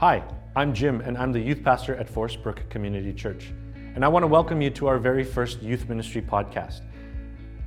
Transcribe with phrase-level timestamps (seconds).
[0.00, 0.22] Hi,
[0.56, 3.52] I'm Jim, and I'm the youth pastor at Forest Brook Community Church.
[3.94, 6.80] And I want to welcome you to our very first youth ministry podcast.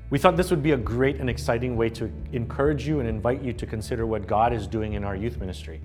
[0.09, 3.43] We thought this would be a great and exciting way to encourage you and invite
[3.43, 5.79] you to consider what God is doing in our youth ministry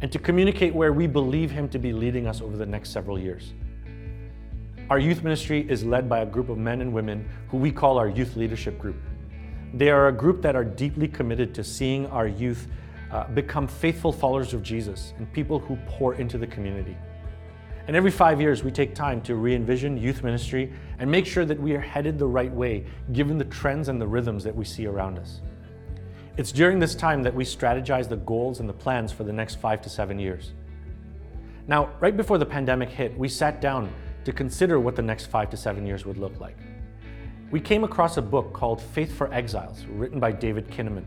[0.00, 3.16] and to communicate where we believe Him to be leading us over the next several
[3.16, 3.52] years.
[4.90, 7.96] Our youth ministry is led by a group of men and women who we call
[7.96, 8.96] our youth leadership group.
[9.72, 12.66] They are a group that are deeply committed to seeing our youth
[13.12, 16.96] uh, become faithful followers of Jesus and people who pour into the community.
[17.86, 21.44] And every five years, we take time to re envision youth ministry and make sure
[21.44, 24.64] that we are headed the right way given the trends and the rhythms that we
[24.64, 25.40] see around us.
[26.36, 29.56] It's during this time that we strategize the goals and the plans for the next
[29.56, 30.52] five to seven years.
[31.66, 33.92] Now, right before the pandemic hit, we sat down
[34.24, 36.56] to consider what the next five to seven years would look like.
[37.50, 41.04] We came across a book called Faith for Exiles, written by David Kinnaman.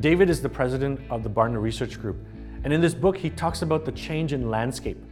[0.00, 2.24] David is the president of the Barna Research Group,
[2.62, 5.02] and in this book, he talks about the change in landscape.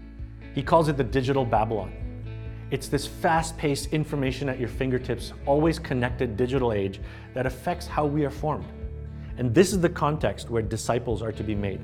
[0.55, 1.93] He calls it the digital Babylon.
[2.71, 7.01] It's this fast paced information at your fingertips, always connected digital age
[7.35, 8.67] that affects how we are formed.
[9.39, 11.81] And this is the context where disciples are to be made.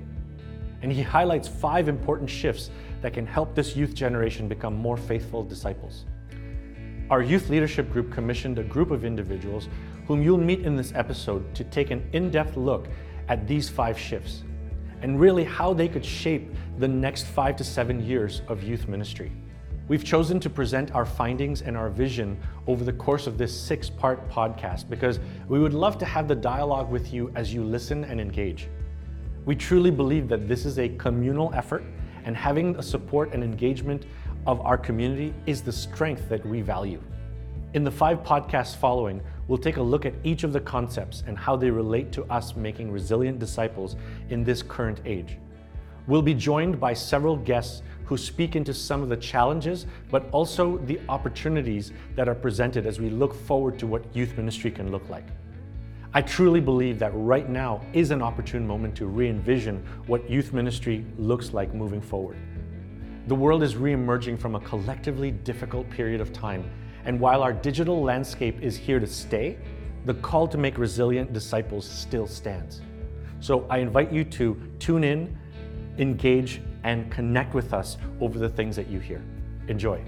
[0.83, 5.43] And he highlights five important shifts that can help this youth generation become more faithful
[5.43, 6.05] disciples.
[7.13, 9.69] Our youth leadership group commissioned a group of individuals
[10.07, 12.89] whom you'll meet in this episode to take an in depth look
[13.29, 14.45] at these five shifts
[15.03, 19.31] and really how they could shape the next five to seven years of youth ministry.
[19.89, 23.91] We've chosen to present our findings and our vision over the course of this six
[23.91, 28.05] part podcast because we would love to have the dialogue with you as you listen
[28.05, 28.69] and engage.
[29.45, 31.85] We truly believe that this is a communal effort,
[32.25, 34.07] and having the support and engagement
[34.47, 37.01] of our community is the strength that we value.
[37.75, 41.39] In the five podcasts following, we'll take a look at each of the concepts and
[41.39, 43.97] how they relate to us making resilient disciples
[44.31, 45.39] in this current age.
[46.07, 50.79] We'll be joined by several guests who speak into some of the challenges, but also
[50.79, 55.09] the opportunities that are presented as we look forward to what youth ministry can look
[55.09, 55.25] like.
[56.13, 60.53] I truly believe that right now is an opportune moment to re envision what youth
[60.53, 62.37] ministry looks like moving forward.
[63.29, 66.69] The world is re emerging from a collectively difficult period of time,
[67.05, 69.59] and while our digital landscape is here to stay,
[70.07, 72.81] the call to make resilient disciples still stands.
[73.39, 75.39] So I invite you to tune in,
[75.99, 79.23] engage, and connect with us over the things that you hear.
[79.69, 80.03] Enjoy.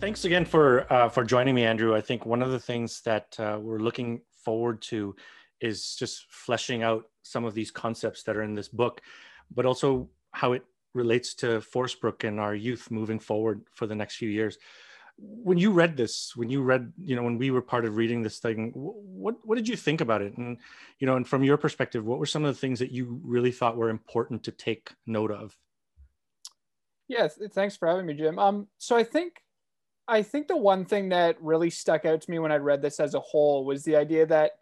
[0.00, 1.94] Thanks again for uh, for joining me, Andrew.
[1.94, 5.14] I think one of the things that uh, we're looking forward to
[5.60, 9.00] is just fleshing out some of these concepts that are in this book,
[9.54, 13.94] but also how it relates to Forest Brook and our youth moving forward for the
[13.94, 14.58] next few years.
[15.16, 18.22] When you read this, when you read, you know, when we were part of reading
[18.22, 20.36] this thing, what what did you think about it?
[20.36, 20.58] And
[20.98, 23.52] you know, and from your perspective, what were some of the things that you really
[23.52, 25.56] thought were important to take note of?
[27.06, 28.38] Yes, thanks for having me, Jim.
[28.38, 29.42] Um, so I think
[30.08, 33.00] I think the one thing that really stuck out to me when I read this
[33.00, 34.52] as a whole was the idea that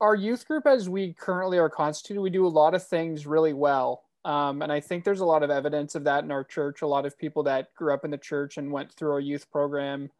[0.00, 3.52] our youth group, as we currently are constituted, we do a lot of things really
[3.52, 4.04] well.
[4.26, 6.82] Um, and I think there's a lot of evidence of that in our church.
[6.82, 9.48] A lot of people that grew up in the church and went through our youth
[9.52, 10.10] program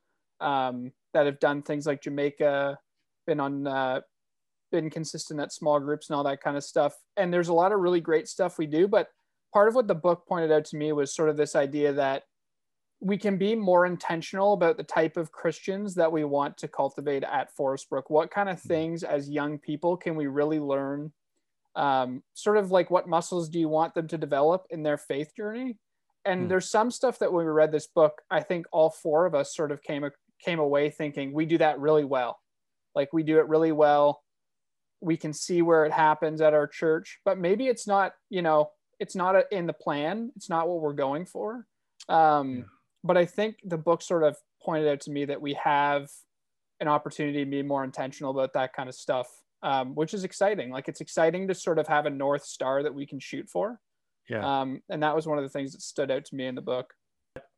[0.41, 2.79] um, that have done things like Jamaica,
[3.27, 4.01] been on, uh,
[4.71, 6.95] been consistent at small groups and all that kind of stuff.
[7.17, 8.87] And there's a lot of really great stuff we do.
[8.87, 9.09] But
[9.53, 12.23] part of what the book pointed out to me was sort of this idea that
[13.01, 17.25] we can be more intentional about the type of Christians that we want to cultivate
[17.25, 18.09] at Forest Brook.
[18.09, 21.13] What kind of things as young people can we really learn?
[21.77, 25.33] Um, sort of like what muscles do you want them to develop in their faith
[25.37, 25.79] journey?
[26.25, 26.49] And hmm.
[26.49, 29.55] there's some stuff that when we read this book, I think all four of us
[29.55, 30.09] sort of came
[30.45, 32.39] came away thinking we do that really well.
[32.95, 34.23] Like we do it really well.
[35.01, 38.71] We can see where it happens at our church, but maybe it's not, you know,
[38.99, 40.33] it's not a, in the plan.
[40.37, 41.67] It's not what we're going for.
[42.09, 42.63] Um, yeah
[43.07, 46.11] but I think the book sort of pointed out to me that we have
[46.81, 49.29] an opportunity to be more intentional about that kind of stuff,
[49.67, 50.71] um, which is exciting.
[50.71, 53.81] Like it's exciting to sort of have a north star that we can shoot for.
[54.31, 54.61] Yeah.
[54.61, 56.63] Um, and that was one of the things that stood out to me in the
[56.63, 56.95] book.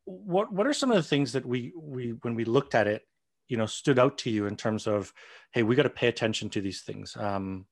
[0.05, 3.03] What What are some of the things that we we when we looked at it,
[3.47, 5.13] you know, stood out to you in terms of,
[5.53, 7.15] hey, we got to pay attention to these things.
[7.15, 7.67] Um,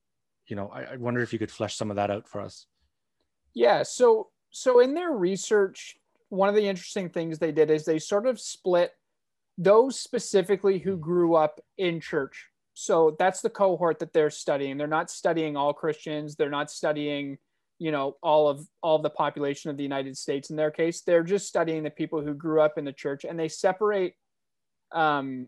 [0.46, 2.68] you know, I, I wonder if you could flesh some of that out for us.
[3.56, 3.82] Yeah.
[3.82, 5.98] So so in their research,
[6.30, 8.92] one of the interesting things they did is they sort of split
[9.58, 12.50] those specifically who grew up in church.
[12.80, 14.78] So that's the cohort that they're studying.
[14.78, 16.36] They're not studying all Christians.
[16.36, 17.40] They're not studying,
[17.80, 20.52] you know, all of all of the population of the United States.
[20.52, 23.40] In their case, they're just studying the people who grew up in the church, and
[23.40, 24.14] they separate
[24.92, 25.48] um,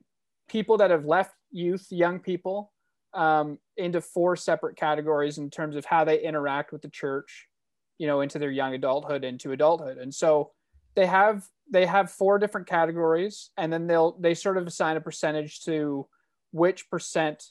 [0.50, 2.72] people that have left youth, young people,
[3.14, 7.46] um, into four separate categories in terms of how they interact with the church
[8.00, 10.52] you know into their young adulthood into adulthood and so
[10.96, 15.02] they have they have four different categories and then they'll they sort of assign a
[15.02, 16.08] percentage to
[16.52, 17.44] which percent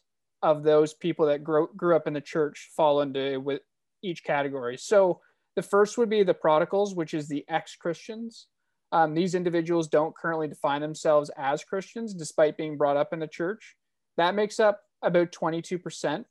[0.43, 3.63] of those people that grew, grew up in the church fall into with
[4.03, 4.77] each category?
[4.77, 5.21] So
[5.57, 8.47] the first would be the prodigals which is the ex-christians.
[8.93, 13.27] Um, these individuals don't currently define themselves as christians despite being brought up in the
[13.27, 13.77] church.
[14.17, 16.25] That makes up about 22%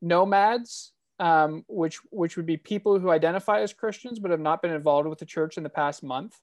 [0.00, 4.72] nomads um, which which would be people who identify as Christians but have not been
[4.72, 6.38] involved with the church in the past month,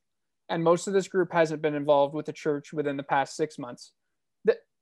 [0.49, 3.57] and most of this group hasn't been involved with the church within the past six
[3.57, 3.91] months.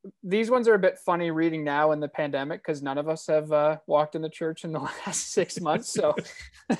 [0.04, 3.08] The, these ones are a bit funny reading now in the pandemic because none of
[3.08, 5.90] us have uh, walked in the church in the last six months.
[5.90, 6.16] So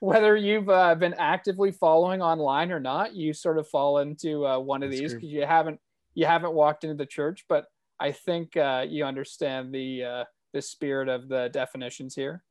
[0.00, 4.58] whether you've uh, been actively following online or not, you sort of fall into uh,
[4.58, 5.80] one of That's these because you haven't
[6.14, 7.44] you haven't walked into the church.
[7.48, 7.66] But
[7.98, 12.42] I think uh, you understand the uh, the spirit of the definitions here.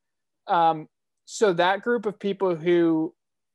[0.48, 0.88] Um,
[1.26, 3.14] so that group of people who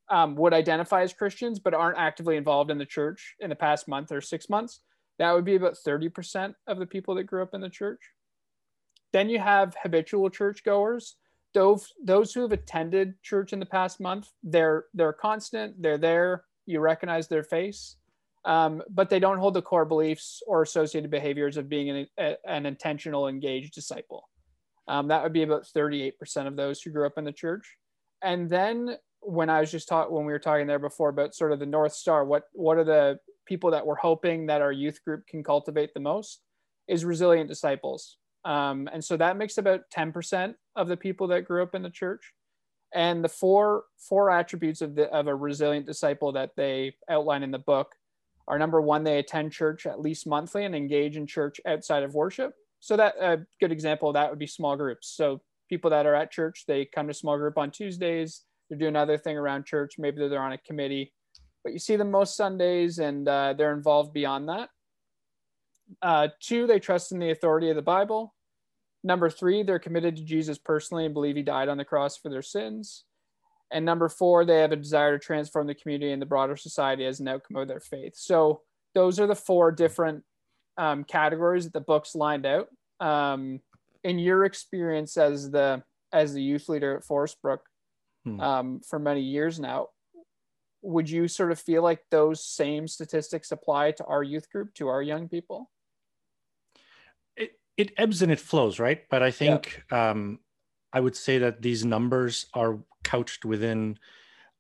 [0.08, 3.88] um, would identify as Christians but aren't actively involved in the church in the past
[3.88, 4.81] month or six months,
[5.19, 8.01] that would be about 30% of the people that grew up in the church.
[9.13, 11.17] Then you have habitual churchgoers.
[11.55, 16.45] Those, those who have attended church in the past month, they're they're constant, they're there,
[16.67, 17.97] you recognize their face,
[18.45, 22.37] um, but they don't hold the core beliefs or associated behaviors of being an, a,
[22.47, 24.29] an intentional, engaged disciple.
[24.87, 27.77] Um, that would be about 38% of those who grew up in the church.
[28.23, 31.53] And then when I was just taught when we were talking there before about sort
[31.53, 35.02] of the North Star, what what are the people that we're hoping that our youth
[35.04, 36.40] group can cultivate the most
[36.88, 38.19] is resilient disciples.
[38.44, 41.90] Um, and so that makes about 10% of the people that grew up in the
[41.90, 42.32] church.
[42.94, 47.50] And the four four attributes of the of a resilient disciple that they outline in
[47.50, 47.94] the book
[48.48, 52.14] are number one, they attend church at least monthly and engage in church outside of
[52.14, 55.08] worship so that a good example of that would be small groups.
[55.08, 58.43] So people that are at church, they come to small group on Tuesdays.
[58.69, 59.94] They're doing another thing around church.
[59.98, 61.12] Maybe they're on a committee,
[61.67, 64.69] but you see them most Sundays, and uh, they're involved beyond that.
[66.01, 68.33] Uh, two, they trust in the authority of the Bible.
[69.03, 72.29] Number three, they're committed to Jesus personally and believe he died on the cross for
[72.29, 73.03] their sins.
[73.73, 77.05] And number four, they have a desire to transform the community and the broader society
[77.05, 78.13] as an outcome of their faith.
[78.15, 78.61] So
[78.95, 80.23] those are the four different
[80.79, 82.69] um, categories that the book's lined out.
[83.01, 83.59] Um,
[84.05, 85.83] in your experience as the
[86.13, 87.63] as the youth leader at Forest Brook
[88.23, 88.41] hmm.
[88.41, 89.89] um, for many years now,
[90.82, 94.88] would you sort of feel like those same statistics apply to our youth group, to
[94.88, 95.70] our young people?
[97.37, 99.02] It, it ebbs and it flows, right?
[99.11, 100.11] But I think yeah.
[100.11, 100.40] um,
[100.93, 103.99] I would say that these numbers are couched within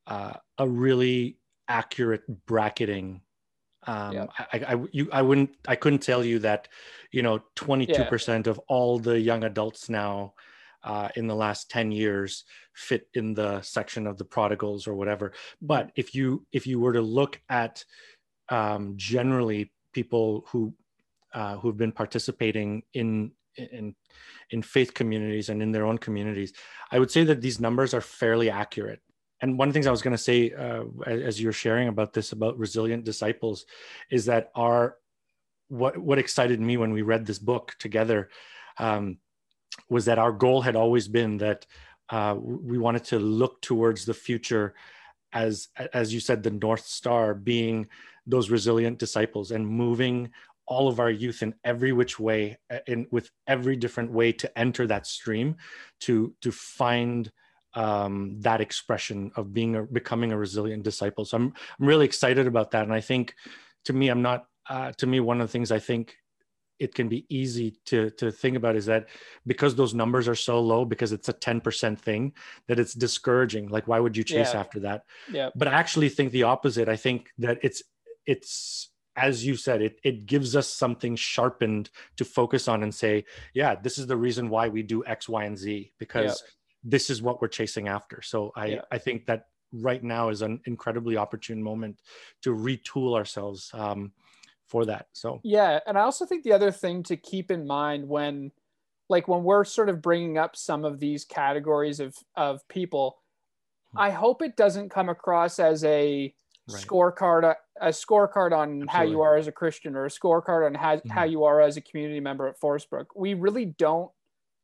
[0.06, 3.22] uh, a really accurate bracketing
[3.86, 4.26] um, yeah.
[4.38, 6.68] I, I, you, I wouldn't, I couldn't tell you that,
[7.12, 8.50] you know, 22% yeah.
[8.50, 10.34] of all the young adults now
[10.86, 15.32] uh, in the last 10 years fit in the section of the prodigals or whatever.
[15.60, 17.84] But if you, if you were to look at
[18.48, 20.72] um, generally people who,
[21.34, 23.94] uh, who've been participating in, in,
[24.50, 26.52] in faith communities and in their own communities,
[26.92, 29.00] I would say that these numbers are fairly accurate
[29.42, 32.12] and one of the things I was going to say uh, as you're sharing about
[32.12, 33.66] this about resilient disciples
[34.10, 34.96] is that our
[35.68, 38.30] what what excited me when we read this book together
[38.78, 39.18] um,
[39.88, 41.66] was that our goal had always been that
[42.10, 44.74] uh, we wanted to look towards the future
[45.32, 47.88] as as you said the north star being
[48.26, 50.30] those resilient disciples and moving
[50.66, 54.86] all of our youth in every which way in with every different way to enter
[54.86, 55.56] that stream
[56.00, 57.30] to to find
[57.74, 61.24] um, that expression of being a, becoming a resilient disciple.
[61.24, 63.34] So I'm I'm really excited about that, and I think
[63.84, 64.46] to me, I'm not.
[64.68, 66.16] Uh, to me, one of the things I think
[66.78, 69.06] it can be easy to to think about is that
[69.46, 72.32] because those numbers are so low because it's a 10% thing
[72.68, 74.60] that it's discouraging like why would you chase yeah.
[74.60, 77.82] after that yeah but i actually think the opposite i think that it's
[78.26, 83.24] it's as you said it it gives us something sharpened to focus on and say
[83.54, 86.50] yeah this is the reason why we do x y and z because yeah
[86.86, 88.22] this is what we're chasing after.
[88.22, 88.80] So I, yeah.
[88.92, 92.00] I think that right now is an incredibly opportune moment
[92.42, 94.12] to retool ourselves um,
[94.66, 95.06] for that.
[95.12, 98.52] So yeah, and I also think the other thing to keep in mind when,
[99.08, 103.18] like, when we're sort of bringing up some of these categories of of people,
[103.92, 103.98] hmm.
[103.98, 106.34] I hope it doesn't come across as a
[106.68, 106.82] right.
[106.82, 108.86] scorecard a scorecard on Absolutely.
[108.88, 111.10] how you are as a Christian or a scorecard on how, mm-hmm.
[111.10, 113.14] how you are as a community member at Forest Brook.
[113.14, 114.10] We really don't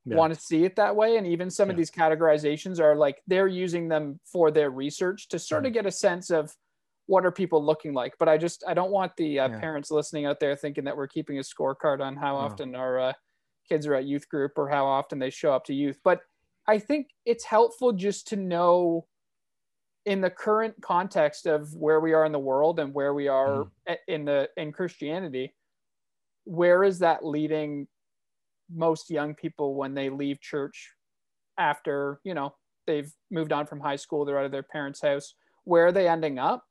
[0.05, 0.17] yeah.
[0.17, 1.17] want to see it that way.
[1.17, 1.73] And even some yeah.
[1.73, 5.75] of these categorizations are like they're using them for their research to sort of mm.
[5.75, 6.55] get a sense of
[7.07, 8.15] what are people looking like.
[8.19, 9.59] But I just I don't want the uh, yeah.
[9.59, 13.13] parents listening out there thinking that we're keeping a scorecard on how often our uh,
[13.69, 15.99] kids are at youth group or how often they show up to youth.
[16.05, 16.21] But
[16.69, 19.07] I think it's helpful just to know
[20.05, 23.67] in the current context of where we are in the world and where we are
[23.89, 23.97] mm.
[24.09, 25.55] in the in Christianity,
[26.45, 27.87] where is that leading
[28.75, 30.91] most young people when they leave church
[31.59, 32.55] after, you know,
[32.87, 36.09] they've moved on from high school, they're out of their parents' house, where are they
[36.09, 36.65] ending up?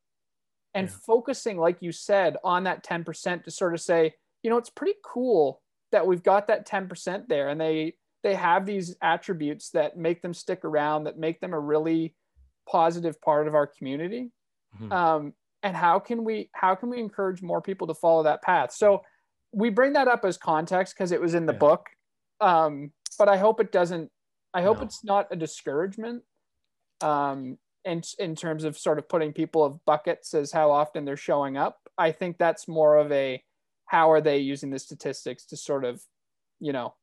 [0.73, 0.95] And yeah.
[1.05, 4.97] focusing, like you said, on that 10% to sort of say, you know, it's pretty
[5.03, 5.61] cool
[5.91, 10.33] that we've got that 10% there and they they have these attributes that make them
[10.33, 12.15] stick around, that make them a really
[12.69, 14.31] positive part of our community.
[14.75, 14.91] Mm-hmm.
[14.91, 18.73] Um, and how can we how can we encourage more people to follow that path?
[18.73, 19.01] So
[19.51, 21.59] we bring that up as context because it was in the yeah.
[21.59, 21.87] book.
[22.39, 24.09] Um, but I hope it doesn't.
[24.53, 24.83] I hope no.
[24.83, 26.23] it's not a discouragement.
[27.01, 31.17] Um, in in terms of sort of putting people of buckets as how often they're
[31.17, 31.79] showing up.
[31.97, 33.43] I think that's more of a
[33.85, 36.01] how are they using the statistics to sort of,
[36.59, 36.93] you know,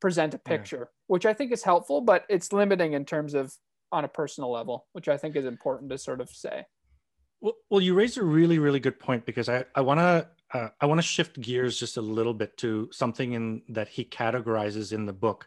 [0.00, 1.02] present a picture, yeah.
[1.06, 3.54] which I think is helpful, but it's limiting in terms of
[3.92, 6.66] on a personal level, which I think is important to sort of say.
[7.40, 10.68] Well, well you raised a really, really good point because I, I want to uh,
[10.80, 14.92] I want to shift gears just a little bit to something in that he categorizes
[14.92, 15.46] in the book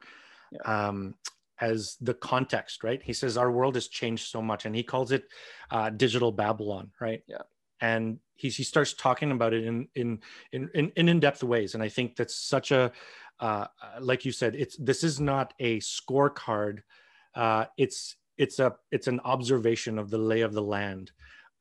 [0.51, 0.87] yeah.
[0.87, 1.15] um,
[1.61, 3.01] as the context, right?
[3.03, 5.25] He says our world has changed so much, and he calls it
[5.71, 7.21] uh, digital Babylon, right?
[7.27, 7.43] Yeah.
[7.81, 10.19] And he, he starts talking about it in in
[10.51, 12.91] in in in depth ways, and I think that's such a
[13.39, 13.67] uh,
[14.01, 16.79] like you said, it's this is not a scorecard.
[17.35, 21.11] Uh, it's it's a it's an observation of the lay of the land.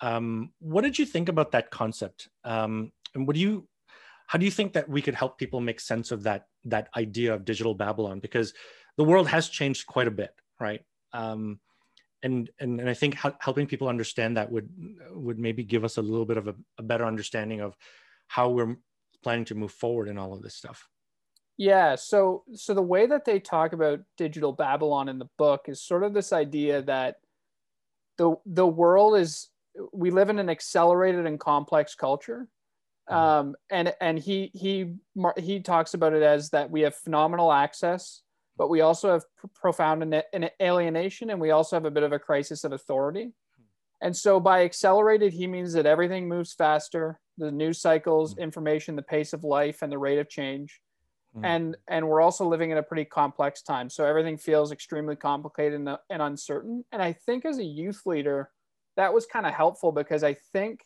[0.01, 2.29] Um, what did you think about that concept?
[2.45, 3.69] Um, and what do you
[4.29, 7.35] how do you think that we could help people make sense of that that idea
[7.35, 8.55] of digital babylon because
[8.99, 10.83] the world has changed quite a bit right?
[11.13, 11.61] Um,
[12.25, 14.69] and, and and i think helping people understand that would
[15.13, 17.77] would maybe give us a little bit of a, a better understanding of
[18.27, 18.77] how we're
[19.23, 20.89] planning to move forward in all of this stuff.
[21.57, 25.83] Yeah so so the way that they talk about digital babylon in the book is
[25.83, 27.17] sort of this idea that
[28.17, 29.49] the the world is
[29.93, 32.49] we live in an accelerated and complex culture.
[33.09, 33.17] Mm-hmm.
[33.17, 34.95] um, and and he he
[35.37, 38.23] he talks about it as that we have phenomenal access,
[38.59, 42.03] but we also have pr- profound an, an alienation, and we also have a bit
[42.03, 43.33] of a crisis of authority.
[44.01, 47.19] And so, by accelerated, he means that everything moves faster.
[47.39, 48.43] The news cycles, mm-hmm.
[48.43, 50.81] information, the pace of life, and the rate of change.
[51.35, 51.45] Mm-hmm.
[51.45, 53.89] And and we're also living in a pretty complex time.
[53.89, 56.85] So everything feels extremely complicated and, and uncertain.
[56.93, 58.51] And I think as a youth leader,
[58.97, 60.81] that was kind of helpful because I think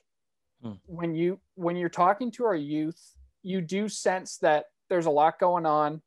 [0.65, 0.79] mm.
[0.87, 5.39] when you when you're talking to our youth you do sense that there's a lot
[5.39, 6.01] going on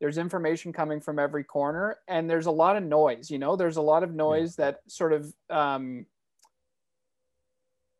[0.00, 3.76] there's information coming from every corner and there's a lot of noise you know there's
[3.76, 6.06] a lot of noise that sort of um,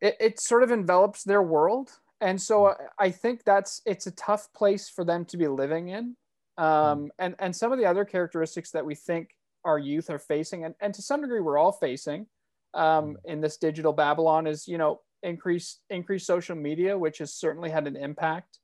[0.00, 1.90] it, it sort of envelops their world
[2.20, 2.76] and so mm.
[2.98, 6.16] i think that's it's a tough place for them to be living in
[6.58, 7.08] um, mm.
[7.18, 9.30] and and some of the other characteristics that we think
[9.64, 12.26] our youth are facing and, and to some degree we're all facing
[12.74, 13.16] um, mm.
[13.24, 17.86] in this digital babylon is you know increased increased social media, which has certainly had
[17.86, 18.58] an impact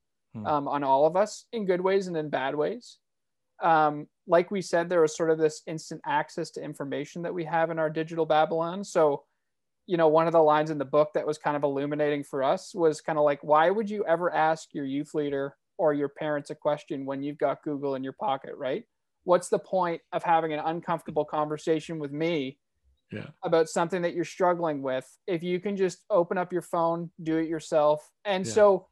[0.45, 2.99] um, on all of us in good ways and in bad ways.
[3.62, 7.44] Um, like we said, there was sort of this instant access to information that we
[7.44, 8.84] have in our digital Babylon.
[8.84, 9.25] So,
[9.86, 12.42] you know, one of the lines in the book that was kind of illuminating for
[12.42, 16.08] us was kind of like, why would you ever ask your youth leader or your
[16.08, 18.84] parents a question when you've got Google in your pocket, right?
[19.25, 22.58] What's the point of having an uncomfortable conversation with me
[23.12, 23.26] yeah.
[23.44, 27.36] about something that you're struggling with if you can just open up your phone do
[27.36, 28.52] it yourself and yeah.
[28.52, 28.86] so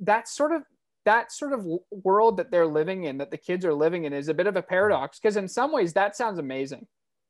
[0.00, 0.62] that's sort of
[1.04, 4.28] that sort of world that they're living in that the kids are living in is
[4.28, 6.86] a bit of a paradox because in some ways that sounds amazing.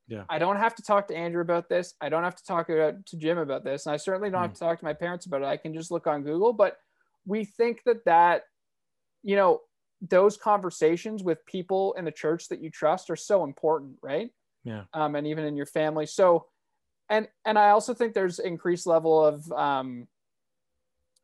[0.07, 0.25] Yeah.
[0.29, 1.95] I don't have to talk to andrew about this.
[2.01, 4.45] I don't have to talk about, to jim about this and i certainly don't mm.
[4.45, 5.47] have to talk to my parents about it.
[5.47, 6.77] I can just look on google but
[7.27, 8.43] we think that that
[9.23, 9.61] you know
[10.01, 14.31] those conversations with people in the church that you trust are so important right?
[14.65, 14.85] Yeah.
[14.93, 16.07] Um, and even in your family.
[16.07, 16.47] So
[17.11, 20.09] and and i also think there's increased level of um,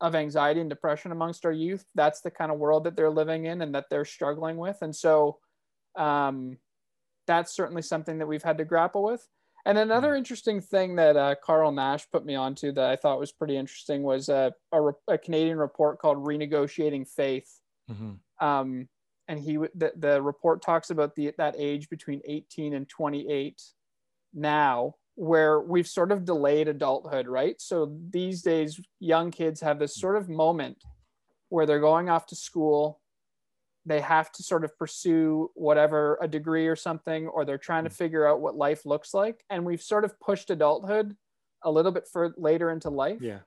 [0.00, 3.46] of anxiety and depression amongst our youth that's the kind of world that they're living
[3.46, 5.38] in and that they're struggling with and so
[5.96, 6.56] um,
[7.26, 9.26] that's certainly something that we've had to grapple with
[9.66, 10.18] and another mm-hmm.
[10.18, 14.02] interesting thing that uh, Carl Nash put me onto that I thought was pretty interesting
[14.02, 17.60] was a, a, a Canadian report called Renegotiating Faith.
[17.90, 18.46] Mm-hmm.
[18.46, 18.88] Um,
[19.28, 23.62] and he the, the report talks about the that age between 18 and 28
[24.34, 27.60] now where we've sort of delayed adulthood right?
[27.60, 30.82] So these days young kids have this sort of moment
[31.50, 33.02] where they're going off to school.
[33.84, 37.90] They have to sort of pursue whatever a degree or something or they're trying to
[37.90, 37.96] mm.
[37.96, 39.44] figure out what life looks like.
[39.50, 41.14] And we've sort of pushed adulthood
[41.62, 43.20] a little bit for later into life.
[43.20, 43.40] Yeah.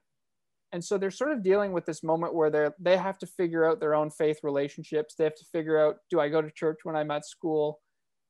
[0.70, 3.68] And so they're sort of dealing with this moment where they're they have to figure
[3.68, 5.16] out their own faith relationships.
[5.16, 7.80] They have to figure out do i go to church when i'm at school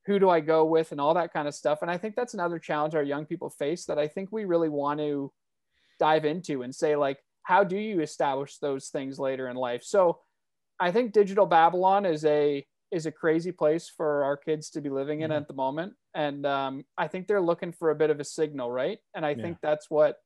[0.05, 1.81] who do I go with and all that kind of stuff.
[1.81, 4.69] And I think that's another challenge our young people face that I think we really
[4.69, 5.31] want to
[5.99, 9.83] dive into and say, like, how do you establish those things later in life?
[9.83, 10.19] So
[10.79, 14.89] I think digital Babylon is a is a crazy place for our kids to be
[14.89, 15.37] living in mm-hmm.
[15.37, 15.93] at the moment.
[16.13, 18.99] And um, I think they're looking for a bit of a signal, right?
[19.15, 19.41] And I yeah.
[19.41, 20.17] think that's what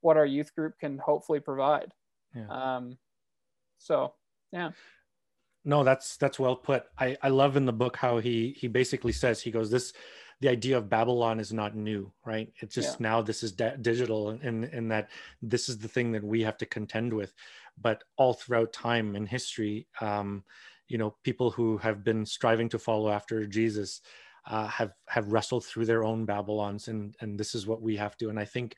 [0.00, 1.92] what our youth group can hopefully provide.
[2.34, 2.46] Yeah.
[2.48, 2.98] Um,
[3.78, 4.14] so
[4.52, 4.70] yeah
[5.68, 6.84] no that's that's well put.
[6.98, 9.92] I i love in the book how he he basically says he goes this
[10.40, 12.50] the idea of babylon is not new right?
[12.60, 13.08] It's just yeah.
[13.08, 15.10] now this is de- digital and and that
[15.42, 17.34] this is the thing that we have to contend with.
[17.80, 20.42] But all throughout time and history um
[20.88, 24.00] you know people who have been striving to follow after jesus
[24.46, 28.16] uh, have have wrestled through their own babylons and and this is what we have
[28.16, 28.30] to.
[28.30, 28.74] And i think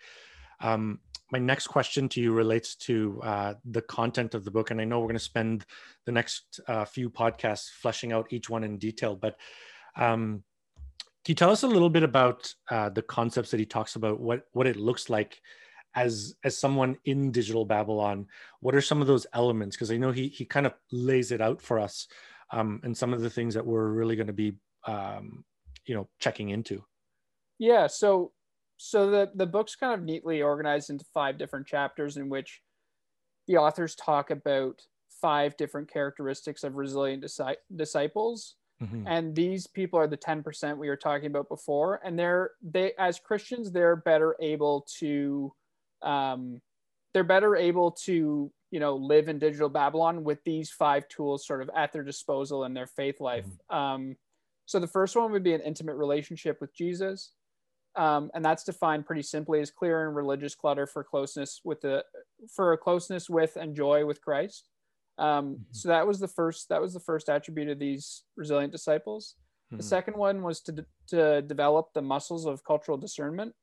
[0.60, 1.00] um,
[1.32, 4.84] my next question to you relates to uh, the content of the book, and I
[4.84, 5.64] know we're going to spend
[6.06, 9.14] the next uh, few podcasts fleshing out each one in detail.
[9.14, 9.36] But
[9.96, 10.42] um,
[11.24, 14.20] can you tell us a little bit about uh, the concepts that he talks about?
[14.20, 15.40] What what it looks like
[15.94, 18.26] as as someone in digital Babylon?
[18.60, 19.76] What are some of those elements?
[19.76, 22.08] Because I know he he kind of lays it out for us,
[22.52, 24.54] um, and some of the things that we're really going to be
[24.86, 25.44] um,
[25.86, 26.84] you know checking into.
[27.58, 27.86] Yeah.
[27.86, 28.32] So
[28.82, 32.62] so the the book's kind of neatly organized into five different chapters in which
[33.46, 34.80] the authors talk about
[35.20, 39.06] five different characteristics of resilient disi- disciples mm-hmm.
[39.06, 43.18] and these people are the 10% we were talking about before and they're they as
[43.18, 45.52] christians they're better able to
[46.00, 46.58] um,
[47.12, 51.60] they're better able to you know live in digital babylon with these five tools sort
[51.60, 53.76] of at their disposal in their faith life mm-hmm.
[53.76, 54.16] um,
[54.64, 57.32] so the first one would be an intimate relationship with jesus
[57.96, 62.04] um, and that's defined pretty simply as clear and religious clutter for closeness with the
[62.54, 64.68] for a closeness with and joy with Christ.
[65.18, 65.62] Um, mm-hmm.
[65.72, 69.34] So that was the first that was the first attribute of these resilient disciples.
[69.66, 69.78] Mm-hmm.
[69.78, 73.54] The second one was to to develop the muscles of cultural discernment.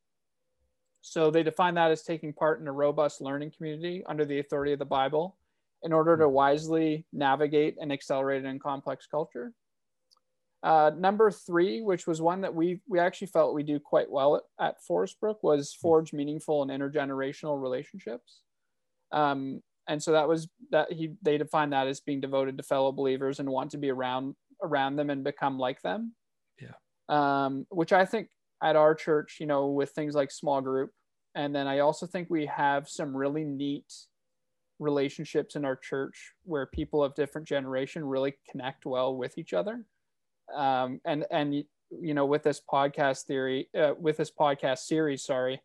[1.01, 4.73] So they define that as taking part in a robust learning community under the authority
[4.73, 5.37] of the Bible
[5.83, 6.33] in order to mm-hmm.
[6.33, 9.53] wisely navigate an accelerated and complex culture.
[10.63, 14.37] Uh, number three, which was one that we we actually felt we do quite well
[14.37, 15.81] at, at Forest Brook, was hmm.
[15.81, 18.41] forge meaningful and intergenerational relationships.
[19.11, 22.91] Um, and so that was that he they defined that as being devoted to fellow
[22.91, 26.13] believers and want to be around around them and become like them.
[26.59, 26.73] Yeah.
[27.07, 28.29] Um, which I think
[28.61, 30.89] at our church, you know, with things like small group,
[31.35, 33.93] and then I also think we have some really neat
[34.79, 39.85] relationships in our church where people of different generation really connect well with each other
[40.55, 45.61] um, and and you know with this podcast theory uh, with this podcast series sorry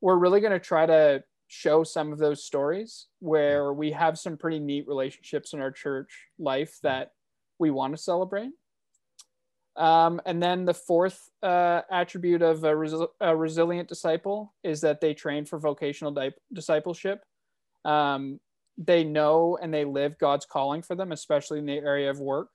[0.00, 4.36] we're really going to try to show some of those stories where we have some
[4.36, 7.12] pretty neat relationships in our church life that
[7.58, 8.50] we want to celebrate.
[9.76, 15.14] Um, and then the fourth uh, attribute of a, a, resilient disciple is that they
[15.14, 17.24] train for vocational di- discipleship.
[17.84, 18.40] Um,
[18.76, 22.48] they know and they live god's calling for them especially in the area of work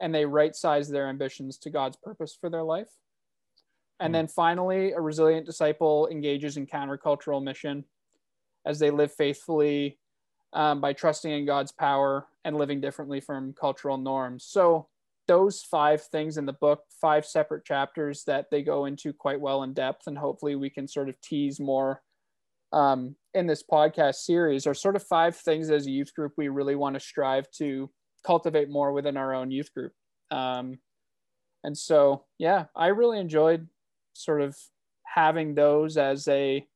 [0.00, 2.90] and they right size their ambitions to God's purpose for their life.
[4.00, 4.14] And mm.
[4.14, 7.84] then finally, a resilient disciple engages in countercultural mission
[8.66, 9.98] as they live faithfully
[10.52, 14.44] um, by trusting in God's power and living differently from cultural norms.
[14.44, 14.88] So,
[15.28, 19.64] those five things in the book, five separate chapters that they go into quite well
[19.64, 22.00] in depth, and hopefully we can sort of tease more
[22.72, 26.48] um, in this podcast series, are sort of five things as a youth group we
[26.48, 27.90] really want to strive to
[28.26, 29.92] cultivate more within our own youth group.
[30.30, 30.78] Um,
[31.62, 33.68] and so, yeah, I really enjoyed
[34.14, 34.56] sort of
[35.04, 36.66] having those as a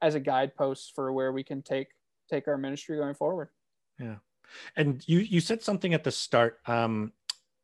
[0.00, 1.88] as a guidepost for where we can take
[2.30, 3.48] take our ministry going forward.
[3.98, 4.16] Yeah,
[4.76, 7.12] and you you said something at the start, um,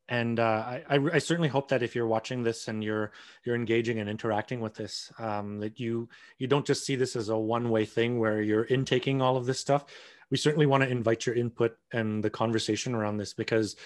[0.09, 3.13] and uh, I, I certainly hope that if you're watching this and you're
[3.45, 7.29] you're engaging and interacting with this, um, that you you don't just see this as
[7.29, 9.87] a one way thing where you're intaking all of this stuff
[10.31, 13.77] we certainly want to invite your input and the conversation around this because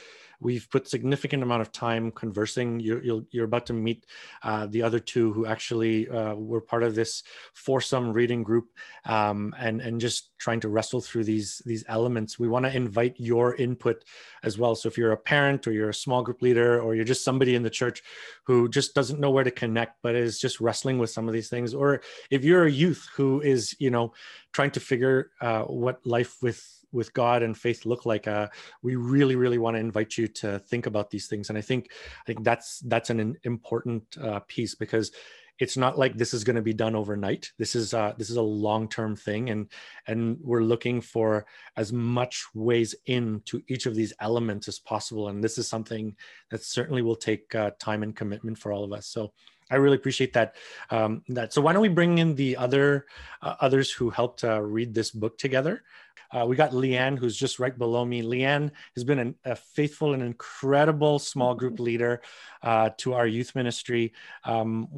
[0.41, 2.81] we've put significant amount of time conversing.
[2.81, 4.07] You're, you are about to meet
[4.43, 7.23] uh, the other two who actually uh, were part of this
[7.55, 8.71] foursome reading group,
[9.07, 12.39] um, and and just trying to wrestle through these these elements.
[12.39, 14.05] We want to invite your input
[14.43, 14.75] as well.
[14.75, 17.55] So if you're a parent or you're a small group leader or you're just somebody
[17.55, 18.03] in the church
[18.45, 21.49] who just doesn't know where to connect but is just wrestling with some of these
[21.49, 24.13] things, or if you're a youth who is you know
[24.53, 28.49] trying to figure uh, what life with with God and faith look like, uh,
[28.83, 31.49] we really, really want to invite you to think about these things.
[31.49, 31.91] And I think,
[32.23, 35.13] I think that's that's an important uh, piece because
[35.59, 37.53] it's not like this is going to be done overnight.
[37.59, 39.71] This is uh, this is a long term thing, and
[40.09, 45.29] and we're looking for as much ways into each of these elements as possible.
[45.29, 46.17] And this is something
[46.51, 49.07] that certainly will take uh, time and commitment for all of us.
[49.07, 49.33] So
[49.71, 50.57] I really appreciate that.
[50.91, 53.07] Um, that so why don't we bring in the other
[53.41, 55.85] uh, others who helped uh, read this book together?
[56.31, 58.23] Uh, we got Leanne, who's just right below me.
[58.23, 62.21] Leanne has been an, a faithful and incredible small group leader
[62.63, 64.13] uh, to our youth ministry.
[64.45, 64.89] Um,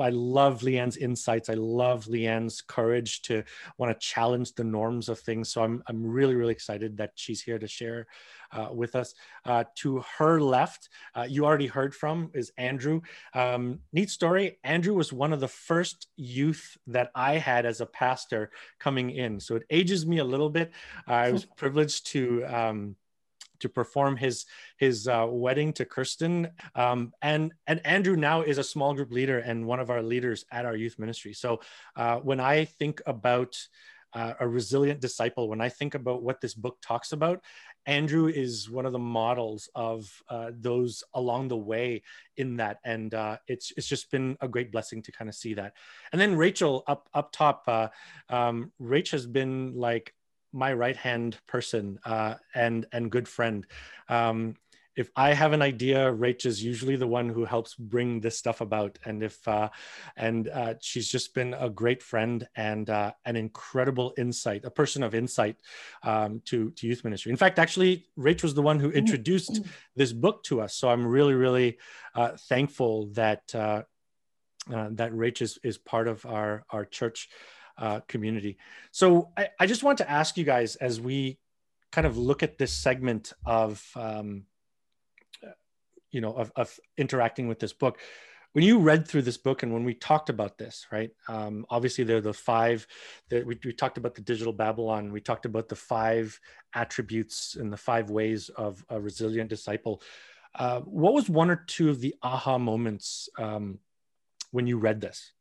[0.00, 1.48] I love Leanne's insights.
[1.48, 3.44] I love Leanne's courage to
[3.78, 5.52] want to challenge the norms of things.
[5.52, 8.06] So I'm, I'm really, really excited that she's here to share
[8.52, 9.14] uh, with us.
[9.44, 13.00] Uh, to her left, uh, you already heard from is Andrew.
[13.34, 14.58] Um, neat story.
[14.64, 19.40] Andrew was one of the first youth that I had as a pastor coming in.
[19.40, 20.59] So it ages me a little bit.
[21.06, 22.44] I was privileged to.
[22.44, 22.96] Um,
[23.60, 24.46] to perform his
[24.78, 26.48] his uh, wedding to Kirsten.
[26.74, 30.44] Um, and and Andrew now is a small group leader and one of our leaders
[30.50, 31.32] at our youth ministry.
[31.34, 31.60] So
[31.94, 33.56] uh, when I think about
[34.12, 37.44] uh, a resilient disciple, when I think about what this book talks about,
[37.86, 42.02] Andrew is one of the models of uh, those along the way
[42.36, 45.54] in that, and uh, it's it's just been a great blessing to kind of see
[45.54, 45.74] that.
[46.12, 47.88] And then Rachel up up top, uh,
[48.28, 50.14] um, Rach has been like
[50.52, 53.66] my right hand person uh, and and good friend.
[54.08, 54.56] Um,
[54.96, 58.60] if I have an idea, Rach is usually the one who helps bring this stuff
[58.60, 58.98] about.
[59.04, 59.70] And if uh,
[60.16, 65.02] and uh, she's just been a great friend and uh, an incredible insight, a person
[65.02, 65.56] of insight
[66.02, 67.30] um, to to youth ministry.
[67.30, 68.98] In fact, actually, Rach was the one who mm-hmm.
[68.98, 69.60] introduced
[69.96, 70.74] this book to us.
[70.74, 71.78] So I'm really really
[72.14, 73.82] uh, thankful that uh,
[74.72, 77.28] uh, that Rach is is part of our our church
[78.06, 78.58] community.
[78.90, 81.38] So I, I just want to ask you guys as we
[81.92, 84.44] kind of look at this segment of um,
[86.10, 87.98] you know of, of interacting with this book
[88.52, 92.04] when you read through this book and when we talked about this right um, obviously
[92.04, 92.86] there are the five
[93.28, 96.38] that we, we, talked about the digital babylon we talked about the five
[96.74, 100.02] attributes and the five ways of a resilient disciple
[100.56, 103.78] uh, what was one or two of the aha moments um,
[104.50, 105.32] when you read this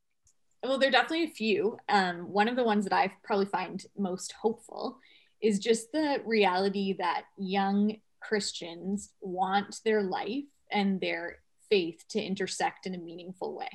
[0.64, 3.86] well there are definitely a few um, one of the ones that i probably find
[3.98, 4.98] most hopeful
[5.42, 12.86] is just the reality that young christians want their life and their faith to intersect
[12.86, 13.70] in a meaningful way.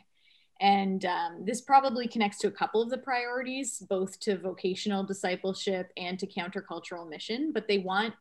[0.60, 5.90] And um, this probably connects to a couple of the priorities, both to vocational discipleship
[5.96, 7.52] and to countercultural mission.
[7.52, 8.14] But they want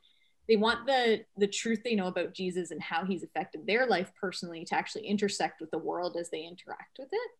[0.49, 4.11] they want the the truth they know about Jesus and how he's affected their life
[4.19, 7.31] personally to actually intersect with the world as they interact with it.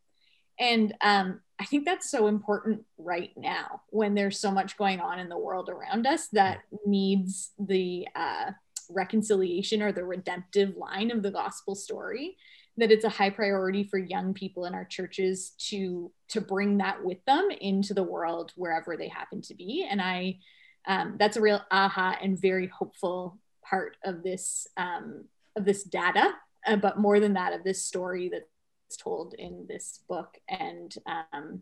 [0.59, 5.19] And um, I think that's so important right now when there's so much going on
[5.19, 8.51] in the world around us that needs the uh,
[8.89, 12.37] reconciliation or the redemptive line of the gospel story
[12.77, 17.03] that it's a high priority for young people in our churches to to bring that
[17.03, 19.87] with them into the world wherever they happen to be.
[19.89, 20.37] And i
[20.85, 26.33] um, that's a real aha and very hopeful part of this um, of this data
[26.65, 28.49] uh, but more than that of this story that's
[28.97, 31.61] told in this book and um,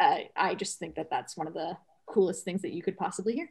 [0.00, 3.34] uh, i just think that that's one of the coolest things that you could possibly
[3.34, 3.50] hear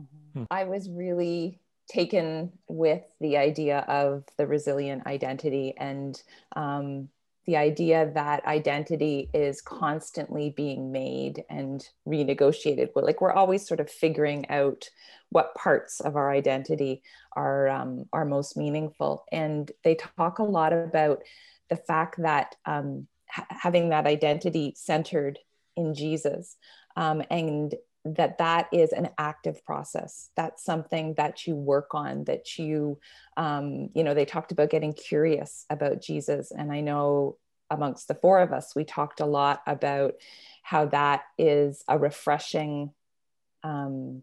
[0.00, 0.44] mm-hmm.
[0.50, 6.22] i was really taken with the idea of the resilient identity and
[6.56, 7.08] um,
[7.46, 12.90] the idea that identity is constantly being made and renegotiated.
[12.94, 14.90] We're like we're always sort of figuring out
[15.30, 17.02] what parts of our identity
[17.34, 21.22] are um, are most meaningful, and they talk a lot about
[21.68, 25.38] the fact that um, ha- having that identity centered
[25.76, 26.56] in Jesus
[26.96, 27.74] um, and
[28.14, 30.30] that that is an active process.
[30.36, 32.98] That's something that you work on that you
[33.36, 36.52] um, you know they talked about getting curious about jesus.
[36.52, 37.36] And i know
[37.68, 40.14] amongst the four of us we talked a lot about
[40.62, 42.92] how that is a refreshing
[43.64, 44.22] um,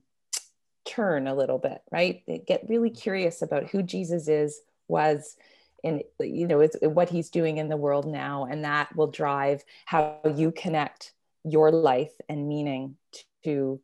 [0.86, 2.24] turn a little bit right?
[2.48, 5.36] Get really curious about who jesus is was
[5.84, 9.64] and you know it's what he's doing in the world now and that will drive
[9.86, 12.96] how you connect your life and meaning
[13.44, 13.80] to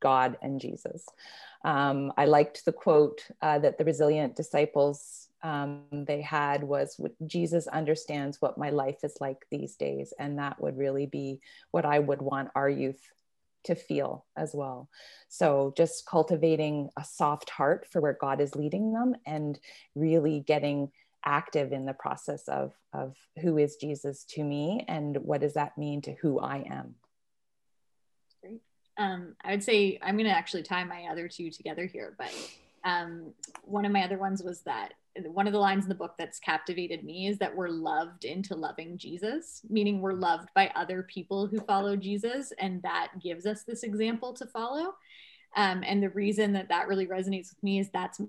[0.00, 1.06] God and Jesus.
[1.64, 7.66] Um, I liked the quote uh, that the resilient disciples um, they had was Jesus
[7.66, 10.12] understands what my life is like these days.
[10.18, 13.00] And that would really be what I would want our youth
[13.64, 14.88] to feel as well.
[15.28, 19.58] So just cultivating a soft heart for where God is leading them and
[19.94, 20.92] really getting
[21.26, 25.76] active in the process of, of who is Jesus to me and what does that
[25.76, 26.94] mean to who I am
[28.40, 28.62] Great.
[28.96, 32.32] um, I would say I'm going to actually tie my other two together here, but
[32.84, 33.34] um,
[33.64, 34.92] one of my other ones was that
[35.24, 38.54] one of the lines in the book that's captivated me is that we're loved into
[38.54, 43.62] loving Jesus, meaning we're loved by other people who follow Jesus, and that gives us
[43.62, 44.94] this example to follow.
[45.56, 48.20] Um, and the reason that that really resonates with me is that's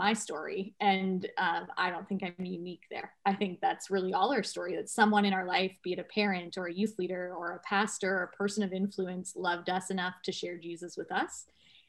[0.00, 0.74] my story.
[0.80, 3.12] And um, I don't think I'm unique there.
[3.26, 6.04] I think that's really all our story that someone in our life, be it a
[6.04, 9.90] parent or a youth leader or a pastor or a person of influence, loved us
[9.90, 11.44] enough to share Jesus with us.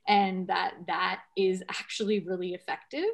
[0.10, 3.06] And that that is actually really effective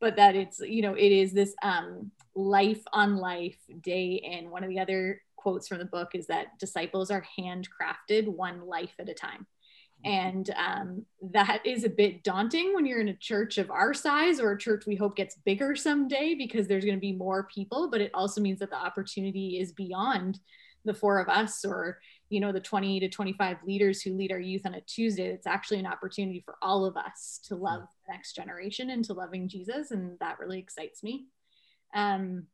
[0.00, 4.64] but that it's you know it is this um, life on life day in one
[4.64, 9.08] of the other quotes from the book is that disciples are handcrafted one life at
[9.08, 9.46] a time
[10.04, 14.40] and um, that is a bit daunting when you're in a church of our size
[14.40, 17.88] or a church we hope gets bigger someday because there's going to be more people
[17.90, 20.38] but it also means that the opportunity is beyond
[20.84, 24.40] the four of us or you know the 20 to 25 leaders who lead our
[24.40, 25.26] youth on a tuesday.
[25.26, 29.48] It's actually an opportunity for all of us to love the next generation into loving
[29.48, 31.26] jesus and that really excites me.
[31.94, 32.46] Um,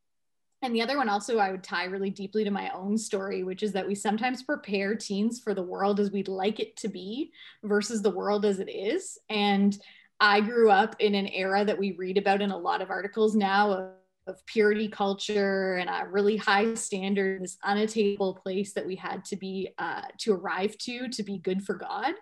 [0.62, 3.62] and the other one also I would tie really deeply to my own story, which
[3.62, 7.32] is that we sometimes prepare teens for the world as we'd like it to be
[7.62, 9.18] versus the world as it is.
[9.28, 9.78] And
[10.20, 13.34] I grew up in an era that we read about in a lot of articles
[13.34, 13.92] now of
[14.28, 19.36] of purity culture and a really high standard, this unattainable place that we had to
[19.36, 22.14] be uh, to arrive to to be good for God.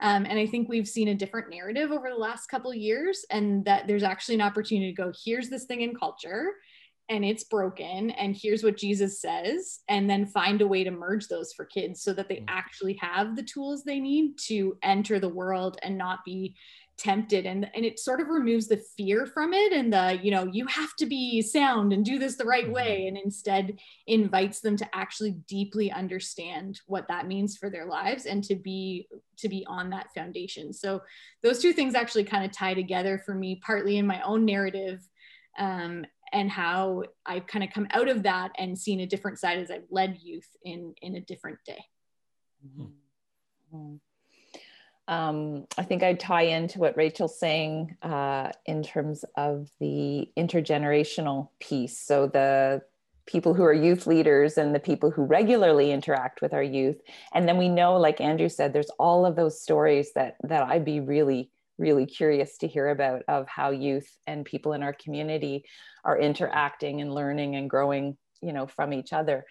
[0.00, 3.64] Um, and I think we've seen a different narrative over the last couple years, and
[3.64, 6.52] that there's actually an opportunity to go, here's this thing in culture,
[7.08, 11.28] and it's broken, and here's what Jesus says, and then find a way to merge
[11.28, 12.44] those for kids so that they mm.
[12.48, 16.54] actually have the tools they need to enter the world and not be
[16.98, 20.48] tempted and and it sort of removes the fear from it and the you know
[20.52, 23.16] you have to be sound and do this the right way mm-hmm.
[23.16, 28.42] and instead invites them to actually deeply understand what that means for their lives and
[28.42, 31.00] to be to be on that foundation so
[31.44, 35.00] those two things actually kind of tie together for me partly in my own narrative
[35.56, 39.58] um, and how I've kind of come out of that and seen a different side
[39.58, 41.84] as I've led youth in in a different day.
[42.66, 43.96] Mm-hmm
[45.08, 51.48] um, I think I'd tie into what Rachel's saying uh, in terms of the intergenerational
[51.60, 51.98] piece.
[51.98, 52.82] So the
[53.26, 57.00] people who are youth leaders and the people who regularly interact with our youth,
[57.32, 60.84] and then we know, like Andrew said, there's all of those stories that that I'd
[60.84, 65.64] be really really curious to hear about of how youth and people in our community
[66.04, 69.44] are interacting and learning and growing you know from each other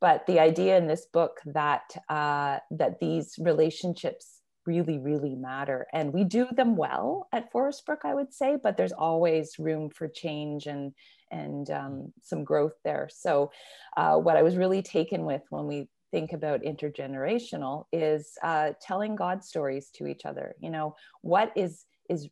[0.00, 5.86] but the idea in this book that uh, that these relationships really, really matter.
[5.92, 9.90] And we do them well at Forest Brook, I would say, but there's always room
[9.90, 10.92] for change and
[11.30, 13.08] and um, some growth there.
[13.10, 13.50] So,
[13.96, 19.16] uh, what I was really taken with when we think about intergenerational is uh, telling
[19.16, 20.54] God stories to each other.
[20.60, 22.28] You know, what is is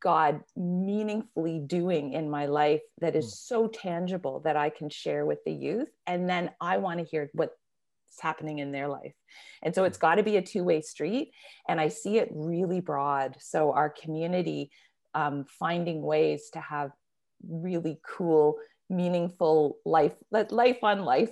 [0.00, 3.54] God meaningfully doing in my life that is hmm.
[3.54, 5.92] so tangible that I can share with the youth.
[6.08, 7.52] And then I want to hear what's
[8.20, 9.14] happening in their life.
[9.62, 11.30] And so it's got to be a two way street.
[11.68, 13.36] And I see it really broad.
[13.38, 14.70] So our community
[15.14, 16.90] um, finding ways to have
[17.48, 18.56] really cool,
[18.90, 21.30] meaningful life, life on life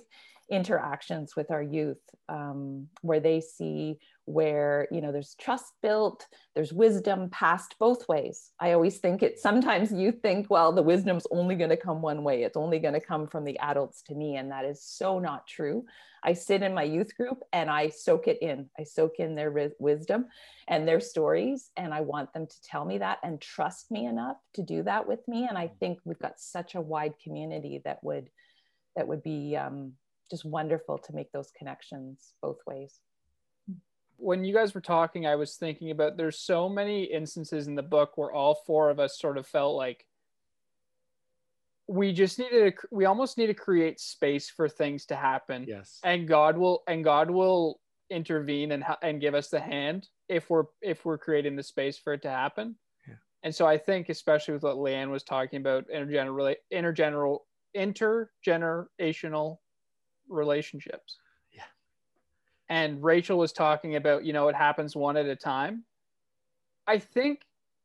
[0.54, 6.72] interactions with our youth um, where they see where you know there's trust built there's
[6.72, 8.52] wisdom passed both ways.
[8.58, 12.24] I always think it sometimes you think well the wisdom's only going to come one
[12.24, 12.42] way.
[12.42, 15.46] It's only going to come from the adults to me and that is so not
[15.46, 15.84] true.
[16.22, 18.70] I sit in my youth group and i soak it in.
[18.78, 20.26] I soak in their wisdom
[20.68, 24.38] and their stories and i want them to tell me that and trust me enough
[24.54, 28.02] to do that with me and i think we've got such a wide community that
[28.02, 28.30] would
[28.96, 29.92] that would be um,
[30.30, 33.00] just wonderful to make those connections both ways
[34.16, 37.82] when you guys were talking, I was thinking about there's so many instances in the
[37.82, 40.06] book where all four of us sort of felt like
[41.86, 45.66] we just needed to, we almost need to create space for things to happen.
[45.68, 46.00] Yes.
[46.02, 50.64] And God will and God will intervene and and give us the hand if we're
[50.80, 52.76] if we're creating the space for it to happen.
[53.06, 53.16] Yeah.
[53.42, 57.40] And so I think especially with what Leanne was talking about intergeneral intergeneral
[57.76, 59.58] intergenerational
[60.28, 61.18] relationships
[61.52, 61.62] Yeah.
[62.68, 65.84] and Rachel was talking about, you know, it happens one at a time.
[66.86, 67.42] I think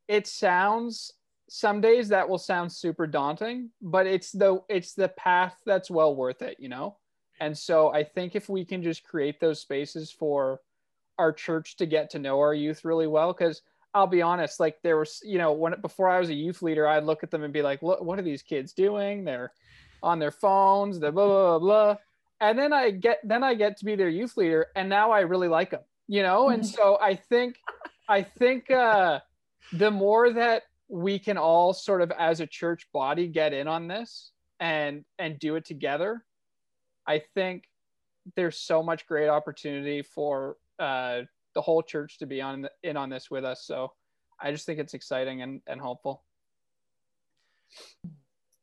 [0.07, 1.13] it sounds
[1.49, 6.15] some days that will sound super daunting, but it's the it's the path that's well
[6.15, 6.97] worth it, you know?
[7.39, 10.61] And so I think if we can just create those spaces for
[11.17, 13.61] our church to get to know our youth really well cuz
[13.95, 16.87] I'll be honest, like there was, you know, when before I was a youth leader,
[16.87, 19.23] I'd look at them and be like, "Look, what are these kids doing?
[19.23, 19.51] They're
[20.03, 21.97] on their phones, they're blah blah blah." blah
[22.41, 25.21] and then I get then I get to be their youth leader, and now I
[25.21, 26.49] really like them, you know.
[26.49, 27.57] And so I think
[28.07, 29.19] I think uh,
[29.73, 33.87] the more that we can all sort of as a church body get in on
[33.87, 36.25] this and and do it together
[37.07, 37.63] i think
[38.35, 41.21] there's so much great opportunity for uh,
[41.55, 43.65] the whole church to be on in on this with us.
[43.65, 43.91] So
[44.41, 46.23] i just think it's exciting and, and hopeful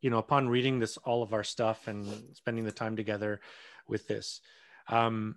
[0.06, 3.40] you know upon reading this all of our stuff and spending the time together
[3.88, 4.40] with this
[4.88, 5.34] um,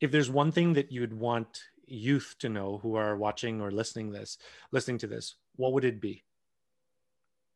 [0.00, 4.10] if there's one thing that you'd want youth to know who are watching or listening
[4.10, 4.38] this
[4.72, 6.24] listening to this what would it be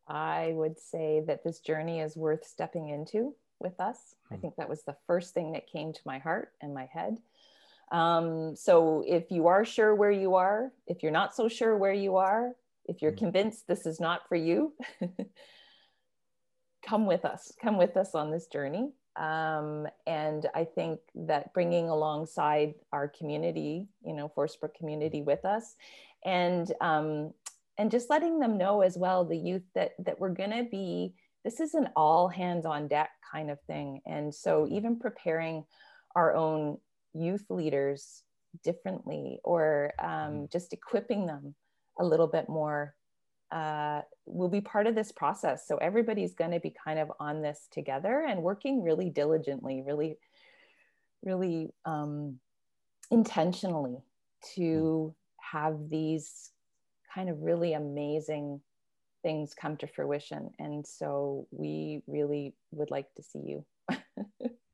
[0.07, 4.35] i would say that this journey is worth stepping into with us hmm.
[4.35, 7.17] i think that was the first thing that came to my heart and my head
[7.93, 11.95] um, so if you are sure where you are if you're not so sure where
[11.95, 12.53] you are
[12.85, 13.25] if you're hmm.
[13.25, 14.75] convinced this is not for you
[16.87, 21.89] come with us come with us on this journey um, and I think that bringing
[21.91, 25.75] alongside our community, you know, Forestbrook community with us,
[26.25, 27.33] and um,
[27.79, 31.15] and just letting them know as well, the youth that that we're going to be.
[31.45, 35.65] This is an all hands on deck kind of thing, and so even preparing
[36.15, 36.79] our own
[37.13, 38.23] youth leaders
[38.65, 40.45] differently, or um, mm-hmm.
[40.51, 41.55] just equipping them
[41.99, 42.95] a little bit more
[43.53, 45.69] uh, will be part of this process.
[45.69, 50.17] So everybody's going to be kind of on this together and working really diligently, really,
[51.23, 52.39] really um,
[53.11, 53.99] intentionally
[54.55, 56.51] to have these
[57.15, 58.61] kind of really amazing
[59.23, 60.51] things come to fruition.
[60.59, 63.65] And so we really would like to see you.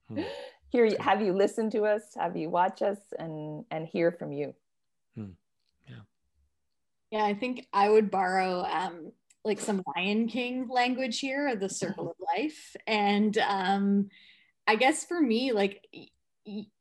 [0.08, 0.22] hmm.
[0.70, 2.02] Here, have you listened to us?
[2.18, 4.54] Have you watch us and and hear from you?
[7.10, 9.12] Yeah, I think I would borrow um,
[9.44, 12.76] like some Lion King language here, the circle of life.
[12.86, 14.08] And um,
[14.66, 15.86] I guess for me, like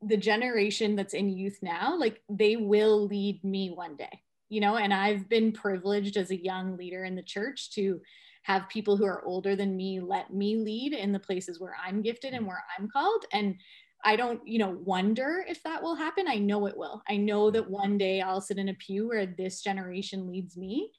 [0.01, 4.75] the generation that's in youth now, like they will lead me one day, you know,
[4.75, 8.01] and I've been privileged as a young leader in the church to
[8.43, 12.01] have people who are older than me let me lead in the places where I'm
[12.01, 13.25] gifted and where I'm called.
[13.33, 13.55] And
[14.03, 16.27] I don't, you know, wonder if that will happen.
[16.27, 17.01] I know it will.
[17.09, 20.91] I know that one day I'll sit in a pew where this generation leads me.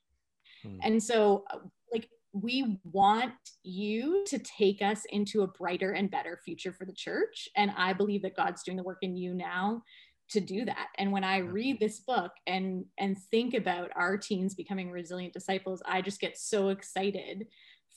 [0.63, 0.79] Hmm.
[0.83, 1.59] And so, uh,
[1.93, 3.33] like, we want
[3.63, 7.49] you to take us into a brighter and better future for the church.
[7.57, 9.83] And I believe that God's doing the work in you now
[10.31, 10.89] to do that.
[10.99, 15.83] And when I read this book and and think about our teens becoming resilient disciples,
[15.87, 17.47] I just get so excited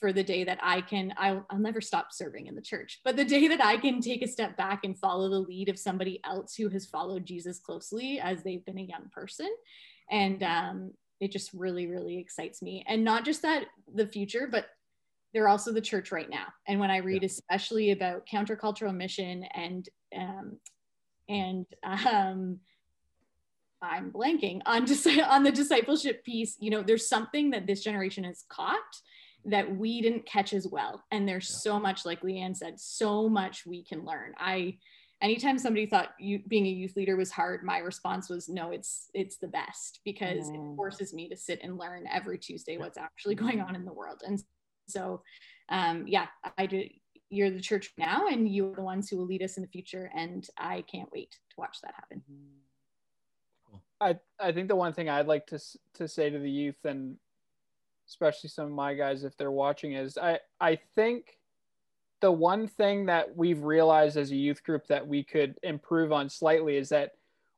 [0.02, 3.16] for the day that I can, I'll, I'll, never stop serving in the church, but
[3.16, 6.20] the day that I can take a step back and follow the lead of somebody
[6.26, 9.48] else who has followed Jesus closely as they've been a young person.
[10.10, 12.84] And um, it just really, really excites me.
[12.88, 14.66] And not just that, the future, but
[15.34, 16.48] they're also the church right now.
[16.68, 17.28] And when I read, yeah.
[17.28, 19.88] especially about countercultural mission and,
[20.18, 20.58] um,
[21.30, 22.60] and, um,
[23.84, 24.86] I'm blanking on,
[25.30, 26.58] on the discipleship piece.
[26.60, 28.78] You know, there's something that this generation has caught
[29.46, 31.04] that we didn't catch as well.
[31.12, 31.58] And there's yeah.
[31.58, 34.34] so much, like Leanne said, so much we can learn.
[34.38, 34.78] I
[35.22, 39.10] anytime somebody thought you being a youth leader was hard, my response was no, it's
[39.14, 40.56] it's the best because mm.
[40.56, 43.94] it forces me to sit and learn every Tuesday what's actually going on in the
[43.94, 44.22] world.
[44.26, 44.42] And
[44.88, 45.22] so
[45.70, 46.28] um, yeah,
[46.58, 46.84] I do
[47.32, 50.12] you're the church now and you're the ones who will lead us in the future.
[50.14, 52.22] And I can't wait to watch that happen.
[54.02, 55.60] I, I think the one thing I'd like to
[55.96, 57.16] to say to the youth and
[58.08, 61.38] especially some of my guys if they're watching is I I think
[62.22, 66.30] the one thing that we've realized as a youth group that we could improve on
[66.30, 67.12] slightly is that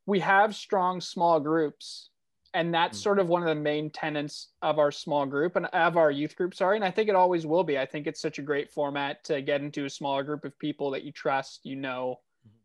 [0.05, 2.09] we have strong small groups
[2.53, 3.03] and that's mm-hmm.
[3.03, 6.35] sort of one of the main tenets of our small group and of our youth
[6.35, 8.71] group sorry and i think it always will be i think it's such a great
[8.71, 12.55] format to get into a smaller group of people that you trust you know mm-hmm.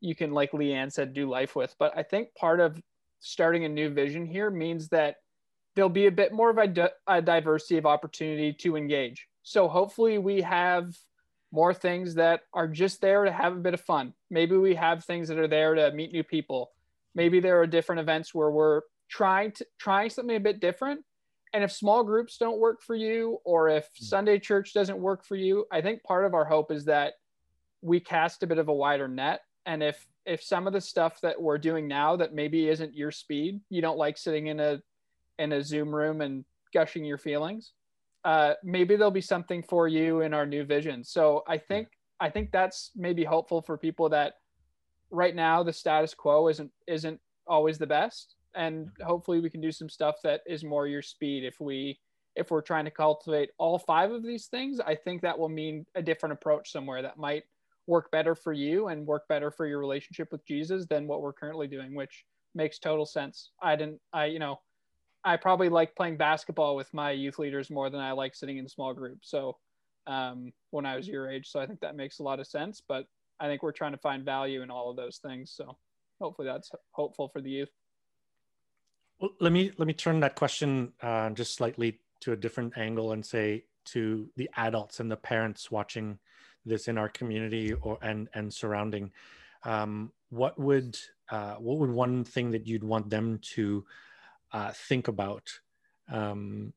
[0.00, 2.80] you can like leanne said do life with but i think part of
[3.20, 5.16] starting a new vision here means that
[5.78, 9.28] there'll be a bit more of a, a diversity of opportunity to engage.
[9.44, 10.92] So hopefully we have
[11.52, 14.12] more things that are just there to have a bit of fun.
[14.28, 16.72] Maybe we have things that are there to meet new people.
[17.14, 21.04] Maybe there are different events where we're trying to trying something a bit different.
[21.54, 24.04] And if small groups don't work for you or if hmm.
[24.04, 27.12] Sunday church doesn't work for you, I think part of our hope is that
[27.82, 31.20] we cast a bit of a wider net and if if some of the stuff
[31.20, 34.82] that we're doing now that maybe isn't your speed, you don't like sitting in a
[35.38, 37.72] in a Zoom room and gushing your feelings,
[38.24, 41.04] uh, maybe there'll be something for you in our new vision.
[41.04, 41.88] So I think
[42.20, 44.34] I think that's maybe helpful for people that
[45.10, 49.72] right now the status quo isn't isn't always the best, and hopefully we can do
[49.72, 51.44] some stuff that is more your speed.
[51.44, 51.98] If we
[52.38, 55.84] if we're trying to cultivate all five of these things i think that will mean
[55.96, 57.42] a different approach somewhere that might
[57.86, 61.32] work better for you and work better for your relationship with jesus than what we're
[61.32, 62.24] currently doing which
[62.54, 63.50] makes total sense.
[63.60, 64.60] I didn't i you know
[65.28, 68.66] I probably like playing basketball with my youth leaders more than I like sitting in
[68.66, 69.30] small groups.
[69.30, 69.58] So
[70.06, 72.82] um, when I was your age, so I think that makes a lot of sense.
[72.88, 73.04] But
[73.38, 75.52] I think we're trying to find value in all of those things.
[75.54, 75.76] So
[76.18, 77.68] hopefully that's hopeful for the youth.
[79.20, 83.12] Well, let me let me turn that question uh, just slightly to a different angle
[83.12, 86.18] and say to the adults and the parents watching
[86.64, 89.12] this in our community or and and surrounding.
[89.64, 90.98] Um, what would
[91.30, 93.84] uh, what would one thing that you'd want them to
[94.52, 95.48] uh, think about,
[96.10, 96.72] um,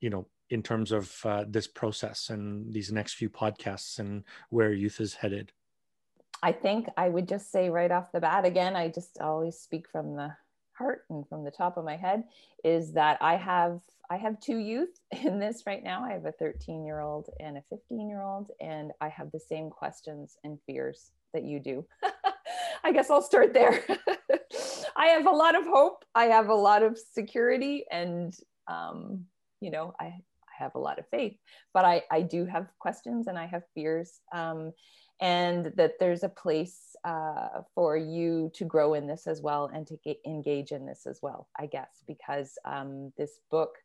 [0.00, 4.72] you know, in terms of uh, this process and these next few podcasts and where
[4.72, 5.52] youth is headed?
[6.42, 9.88] I think I would just say right off the bat again, I just always speak
[9.88, 10.36] from the
[10.76, 12.24] heart and from the top of my head
[12.62, 16.04] is that I have I have two youth in this right now.
[16.04, 19.40] I have a 13 year old and a 15 year old, and I have the
[19.40, 21.84] same questions and fears that you do.
[22.84, 23.82] I guess I'll start there.
[24.96, 26.04] I have a lot of hope.
[26.14, 28.34] I have a lot of security, and
[28.66, 29.26] um,
[29.60, 31.36] you know, I, I have a lot of faith.
[31.74, 34.72] But I, I do have questions and I have fears, um,
[35.20, 39.86] and that there's a place uh, for you to grow in this as well and
[39.86, 41.48] to get, engage in this as well.
[41.58, 43.76] I guess because um, this book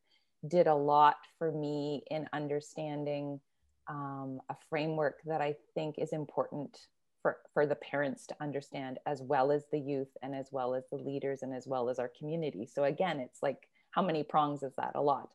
[0.48, 3.40] did a lot for me in understanding
[3.88, 6.78] um, a framework that I think is important
[7.22, 10.84] for, for the parents to understand as well as the youth and as well as
[10.90, 12.66] the leaders and as well as our community.
[12.66, 14.92] So again it's like how many prongs is that?
[14.94, 15.28] A lot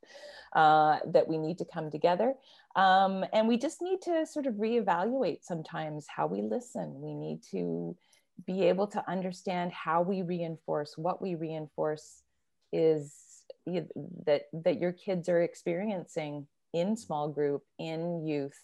[0.53, 2.33] uh, that we need to come together.
[2.75, 6.99] Um, and we just need to sort of reevaluate sometimes how we listen.
[6.99, 7.95] We need to
[8.45, 12.23] be able to understand how we reinforce what we reinforce
[12.73, 13.15] is
[13.65, 18.59] that that your kids are experiencing in small group in youth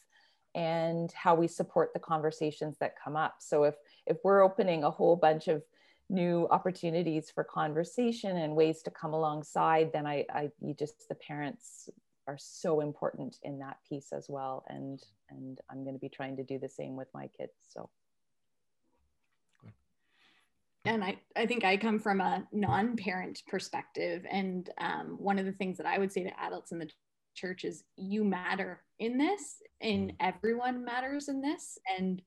[0.56, 3.36] and how we support the conversations that come up.
[3.40, 3.76] So if
[4.06, 5.64] if we're opening a whole bunch of
[6.10, 11.16] new opportunities for conversation and ways to come alongside then i i you just the
[11.16, 11.90] parents
[12.28, 14.64] are so important in that piece as well.
[14.68, 17.90] And and i'm going to be trying to do the same with my kids so.
[20.86, 24.26] And I, I think I come from a non-parent perspective.
[24.30, 26.90] And um, one of the things that I would say to adults in the
[27.34, 30.16] church is you matter in this and mm.
[30.20, 32.22] everyone matters in this and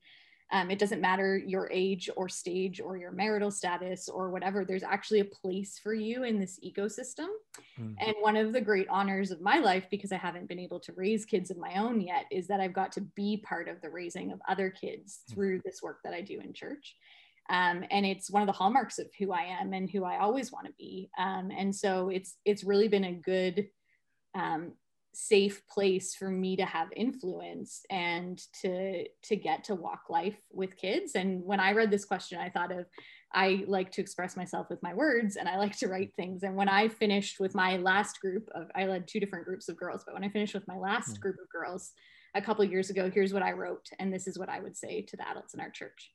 [0.51, 4.83] um, it doesn't matter your age or stage or your marital status or whatever there's
[4.83, 7.27] actually a place for you in this ecosystem
[7.79, 7.95] mm.
[7.99, 10.93] and one of the great honors of my life because i haven't been able to
[10.95, 13.89] raise kids of my own yet is that i've got to be part of the
[13.89, 15.33] raising of other kids mm.
[15.33, 16.95] through this work that i do in church
[17.49, 20.51] um, and it's one of the hallmarks of who i am and who i always
[20.51, 23.67] want to be um, and so it's it's really been a good
[24.35, 24.73] um,
[25.19, 30.77] safe place for me to have influence and to to get to walk life with
[30.77, 31.15] kids.
[31.15, 32.85] And when i read this question i thought of
[33.33, 36.43] i like to express myself with my words and i like to write things.
[36.43, 39.75] And when i finished with my last group of i led two different groups of
[39.75, 41.21] girls but when i finished with my last mm-hmm.
[41.21, 41.93] group of girls
[42.35, 45.01] a couple years ago here's what i wrote and this is what i would say
[45.01, 46.11] to the adults in our church.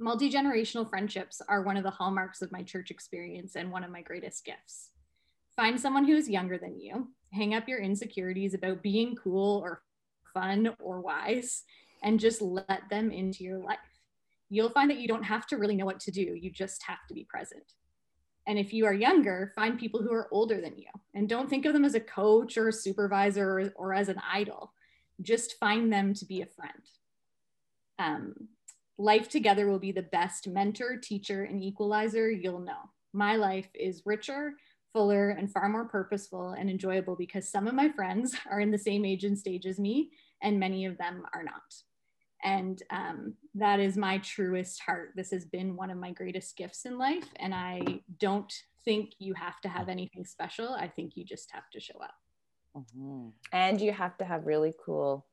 [0.00, 4.02] Multi-generational friendships are one of the hallmarks of my church experience and one of my
[4.02, 4.90] greatest gifts
[5.56, 9.82] find someone who is younger than you hang up your insecurities about being cool or
[10.32, 11.64] fun or wise
[12.02, 13.78] and just let them into your life.
[14.48, 17.06] You'll find that you don't have to really know what to do, you just have
[17.08, 17.72] to be present.
[18.46, 21.66] And if you are younger, find people who are older than you and don't think
[21.66, 24.72] of them as a coach or a supervisor or, or as an idol.
[25.20, 26.72] Just find them to be a friend.
[27.98, 28.34] Um,
[28.98, 32.90] life together will be the best mentor, teacher, and equalizer you'll know.
[33.12, 34.52] My life is richer
[34.96, 38.78] fuller, and far more purposeful and enjoyable because some of my friends are in the
[38.78, 40.10] same age and stage as me,
[40.42, 41.74] and many of them are not.
[42.42, 45.10] And um, that is my truest heart.
[45.14, 47.26] This has been one of my greatest gifts in life.
[47.36, 48.52] And I don't
[48.84, 50.70] think you have to have anything special.
[50.70, 52.14] I think you just have to show up.
[52.74, 53.28] Mm-hmm.
[53.52, 55.26] And you have to have really cool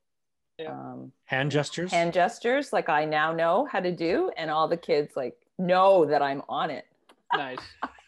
[0.58, 0.72] yeah.
[0.72, 1.92] um, hand gestures.
[1.92, 4.30] Hand gestures, like I now know how to do.
[4.36, 6.86] And all the kids like know that I'm on it.
[7.34, 7.60] Nice.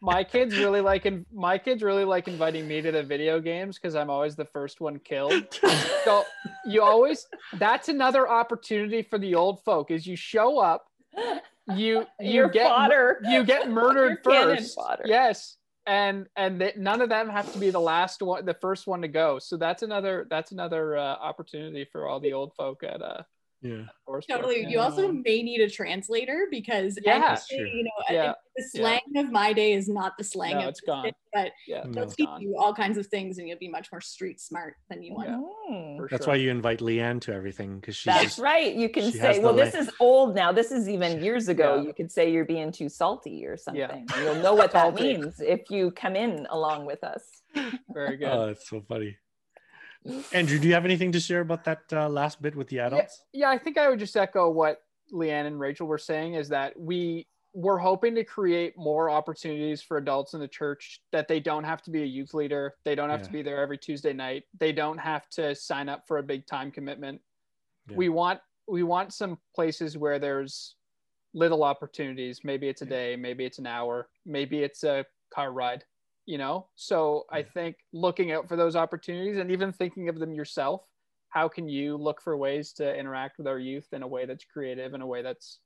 [0.00, 3.78] my kids really like in, my kids really like inviting me to the video games
[3.78, 5.32] because I'm always the first one killed.
[6.04, 6.24] so
[6.66, 10.86] you always that's another opportunity for the old folk is you show up,
[11.74, 13.20] you you Your get fodder.
[13.28, 14.78] you get murdered first.
[15.04, 15.56] Yes.
[15.86, 19.00] And and they, none of them have to be the last one, the first one
[19.02, 19.38] to go.
[19.38, 23.22] So that's another that's another uh, opportunity for all the old folk at uh
[23.60, 23.82] Yeah.
[24.30, 24.66] Totally.
[24.68, 27.36] You also may need a translator because Yeah.
[27.50, 28.32] you know Yeah.
[28.56, 31.04] the slang of my day is not the slang No, of it's gone.
[31.04, 31.92] today, but Yeah, No.
[31.92, 32.40] they'll it's teach gone.
[32.40, 35.28] you all kinds of things and you'll be much more street smart than you want.
[35.28, 35.40] Yeah.
[35.70, 36.08] Mm.
[36.10, 36.32] That's sure.
[36.34, 38.74] why you invite Leanne to everything because she's That's just, right.
[38.74, 40.52] You can say, well, this is old now.
[40.52, 41.76] This is even years ago.
[41.76, 41.82] Yeah.
[41.82, 43.88] You could say you're being too salty or Yeah.
[43.88, 44.06] something.
[44.22, 47.42] You'll know what that means if you come in along with us.
[47.92, 48.28] Very good.
[48.28, 49.16] Oh, that's so funny.
[50.32, 53.24] Andrew, do you have anything to share about that uh, last bit with the adults?
[53.32, 54.82] yeah, I think I would just echo what
[55.12, 59.96] Leanne and Rachel were saying is that we we're hoping to create more opportunities for
[59.96, 62.74] adults in the church that they don't have to be a youth leader.
[62.84, 64.44] They don't have to be there every Tuesday night.
[64.60, 67.20] They don't have to sign up for a big time commitment.
[67.88, 67.96] Yeah.
[67.96, 70.76] We want we want some places where there's
[71.34, 72.42] little opportunities.
[72.44, 72.90] Maybe it's a Yeah.
[72.90, 75.84] day, maybe it's an hour, maybe it's a car ride,
[76.28, 76.66] you know?
[76.76, 80.82] So I think looking out for those opportunities and even thinking of them yourself
[81.30, 84.44] how can you look for ways to interact with our youth in a way that's
[84.44, 85.58] creative in a way that's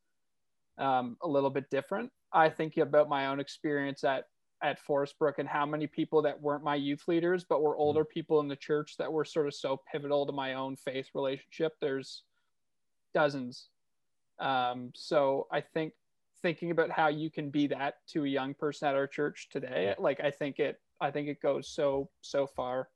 [0.78, 2.10] um, a little bit different?
[2.32, 4.24] I think about my own experience at
[4.62, 8.04] at forest brook and how many people that weren't my youth leaders but were older
[8.04, 11.72] people in the church that were sort of so pivotal to my own faith relationship.
[11.80, 12.22] There's
[13.12, 13.68] dozens.
[14.38, 15.92] Um, so i think
[16.42, 19.94] thinking about how you can be that to a young person at our church today
[19.98, 22.88] like i think it i think it goes so so far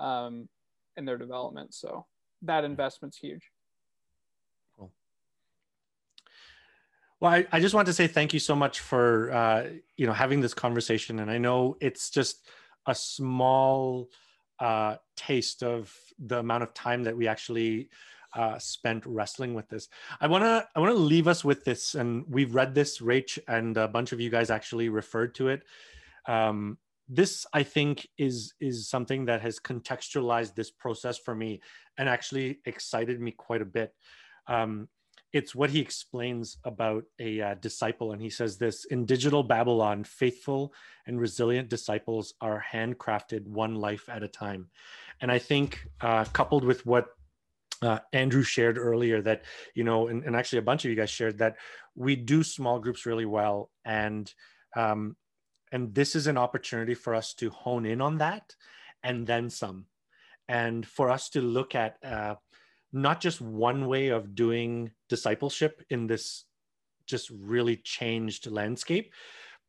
[0.00, 0.48] um,
[0.96, 1.74] in their development.
[1.74, 2.06] So
[2.42, 3.50] that investment's huge.
[7.20, 9.66] Well, I, I just want to say thank you so much for uh,
[9.98, 12.48] you know having this conversation, and I know it's just
[12.86, 14.08] a small
[14.58, 17.90] uh, taste of the amount of time that we actually
[18.34, 19.88] uh, spent wrestling with this.
[20.20, 22.98] I want to I want to leave us with this, and we've read this.
[22.98, 25.64] Rach and a bunch of you guys actually referred to it.
[26.26, 26.78] Um,
[27.08, 31.60] this I think is is something that has contextualized this process for me
[31.98, 33.94] and actually excited me quite a bit.
[34.46, 34.88] Um,
[35.32, 40.04] it's what he explains about a uh, disciple, and he says this: in digital Babylon,
[40.04, 40.72] faithful
[41.06, 44.68] and resilient disciples are handcrafted one life at a time.
[45.20, 47.08] And I think, uh, coupled with what
[47.82, 49.42] uh, Andrew shared earlier, that
[49.74, 51.56] you know, and, and, actually a bunch of you guys shared that
[51.94, 54.32] we do small groups really well, and
[54.76, 55.16] um,
[55.72, 58.54] and this is an opportunity for us to hone in on that,
[59.02, 59.86] and then some,
[60.48, 61.96] and for us to look at.
[62.04, 62.34] Uh,
[62.92, 66.44] not just one way of doing discipleship in this
[67.06, 69.12] just really changed landscape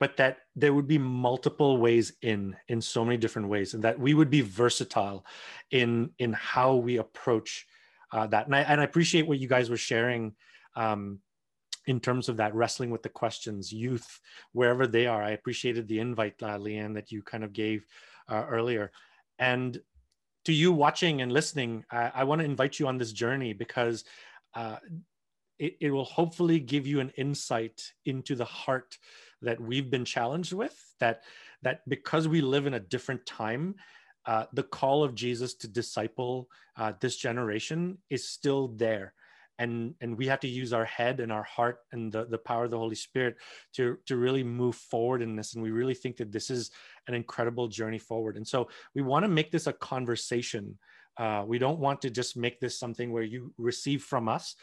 [0.02, 4.00] but that there would be multiple ways in in so many different ways and that
[4.00, 5.24] we would be versatile
[5.70, 7.68] in in how we approach
[8.12, 10.34] uh, that and I, and I appreciate what you guys were sharing
[10.76, 11.20] um,
[11.88, 14.20] in terms of that wrestling with the questions youth
[14.52, 17.86] wherever they are i appreciated the invite uh, leanne that you kind of gave
[18.30, 18.92] uh, earlier
[19.40, 19.82] and
[20.46, 24.04] to you watching and listening, I, I want to invite you on this journey because
[24.56, 24.78] uh,
[25.60, 28.98] it, it, will hopefully give you an insight into the heart
[29.42, 30.76] that we've been challenged with.
[31.00, 31.24] That
[31.62, 33.76] that because we live in a different time,
[34.26, 39.14] uh, the call of Jesus to disciple uh, this generation is still there.
[39.60, 42.64] And, and we have to use our head and our heart and the, the power
[42.64, 43.36] of the Holy Spirit
[43.74, 45.54] to, to really move forward in this.
[45.54, 46.72] And we really think that this is
[47.08, 48.38] an incredible journey forward.
[48.38, 50.80] And so we want to make this a conversation.
[51.18, 54.56] Uh, we don't want to just make this something where you receive from us.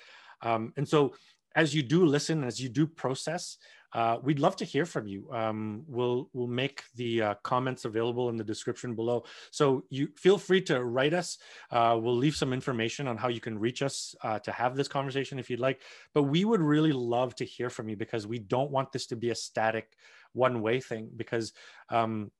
[0.42, 1.14] Um, and so
[1.54, 3.58] as you do listen, as you do process,
[3.92, 5.28] uh, we'd love to hear from you.
[5.32, 9.24] Um, we'll we'll make the uh, comments available in the description below.
[9.50, 11.38] So you feel free to write us.
[11.70, 14.88] Uh, we'll leave some information on how you can reach us uh, to have this
[14.88, 15.80] conversation if you'd like.
[16.14, 19.16] But we would really love to hear from you because we don't want this to
[19.16, 19.92] be a static
[20.32, 21.52] one way thing because
[21.88, 22.30] um,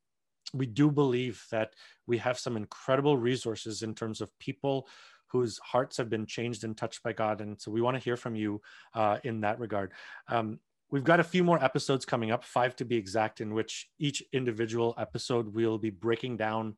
[0.52, 1.74] we do believe that
[2.06, 4.88] we have some incredible resources in terms of people
[5.28, 7.40] whose hearts have been changed and touched by God.
[7.40, 8.60] And so we want to hear from you
[8.94, 9.92] uh, in that regard.
[10.28, 10.58] Um,
[10.90, 14.22] we've got a few more episodes coming up, five to be exact, in which each
[14.32, 16.76] individual episode we'll be breaking down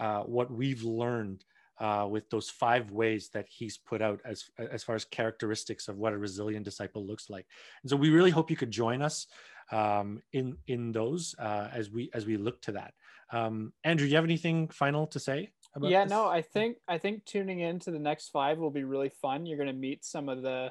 [0.00, 1.44] uh, what we've learned
[1.78, 5.98] uh, with those five ways that he's put out as as far as characteristics of
[5.98, 7.46] what a resilient disciple looks like.
[7.82, 9.26] And so we really hope you could join us
[9.72, 12.94] um, in in those uh, as we as we look to that.
[13.32, 15.50] Um, Andrew, do you have anything final to say?
[15.80, 16.10] yeah, this?
[16.10, 19.46] no, I think I think tuning in to the next five will be really fun.
[19.46, 20.70] You're going to meet some of the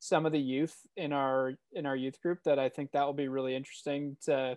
[0.00, 3.14] some of the youth in our in our youth group that I think that will
[3.14, 4.56] be really interesting to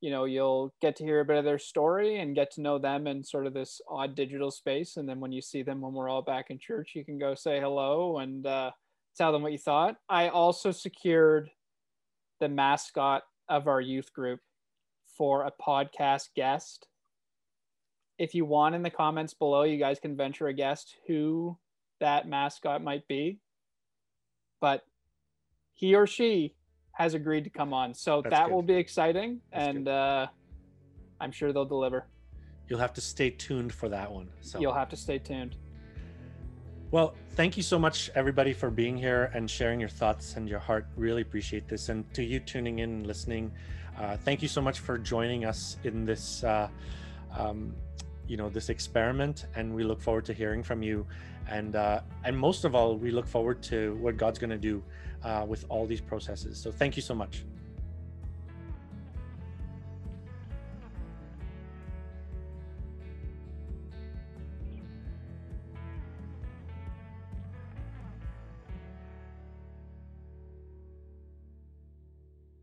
[0.00, 2.78] you know you'll get to hear a bit of their story and get to know
[2.78, 4.96] them in sort of this odd digital space.
[4.96, 7.34] And then when you see them when we're all back in church you can go
[7.34, 8.70] say hello and uh,
[9.16, 9.96] tell them what you thought.
[10.08, 11.50] I also secured
[12.40, 14.40] the mascot of our youth group
[15.16, 16.86] for a podcast guest.
[18.18, 21.58] If you want in the comments below you guys can venture a guest who
[22.00, 23.38] that mascot might be
[24.60, 24.84] but
[25.72, 26.54] he or she
[26.92, 27.94] has agreed to come on.
[27.94, 28.54] So That's that good.
[28.54, 30.26] will be exciting, That's and uh,
[31.20, 32.06] I'm sure they'll deliver.
[32.68, 34.28] You'll have to stay tuned for that one.
[34.42, 35.56] So You'll have to stay tuned.
[36.92, 40.58] Well, thank you so much, everybody, for being here and sharing your thoughts and your
[40.58, 40.86] heart.
[40.96, 41.88] Really appreciate this.
[41.88, 43.52] And to you tuning in and listening,
[43.96, 46.68] uh, thank you so much for joining us in this, uh,
[47.36, 47.74] um,
[48.26, 49.46] you know, this experiment.
[49.54, 51.06] And we look forward to hearing from you.
[51.50, 54.82] And uh, and most of all, we look forward to what God's going to do
[55.24, 56.58] uh, with all these processes.
[56.58, 57.44] So thank you so much.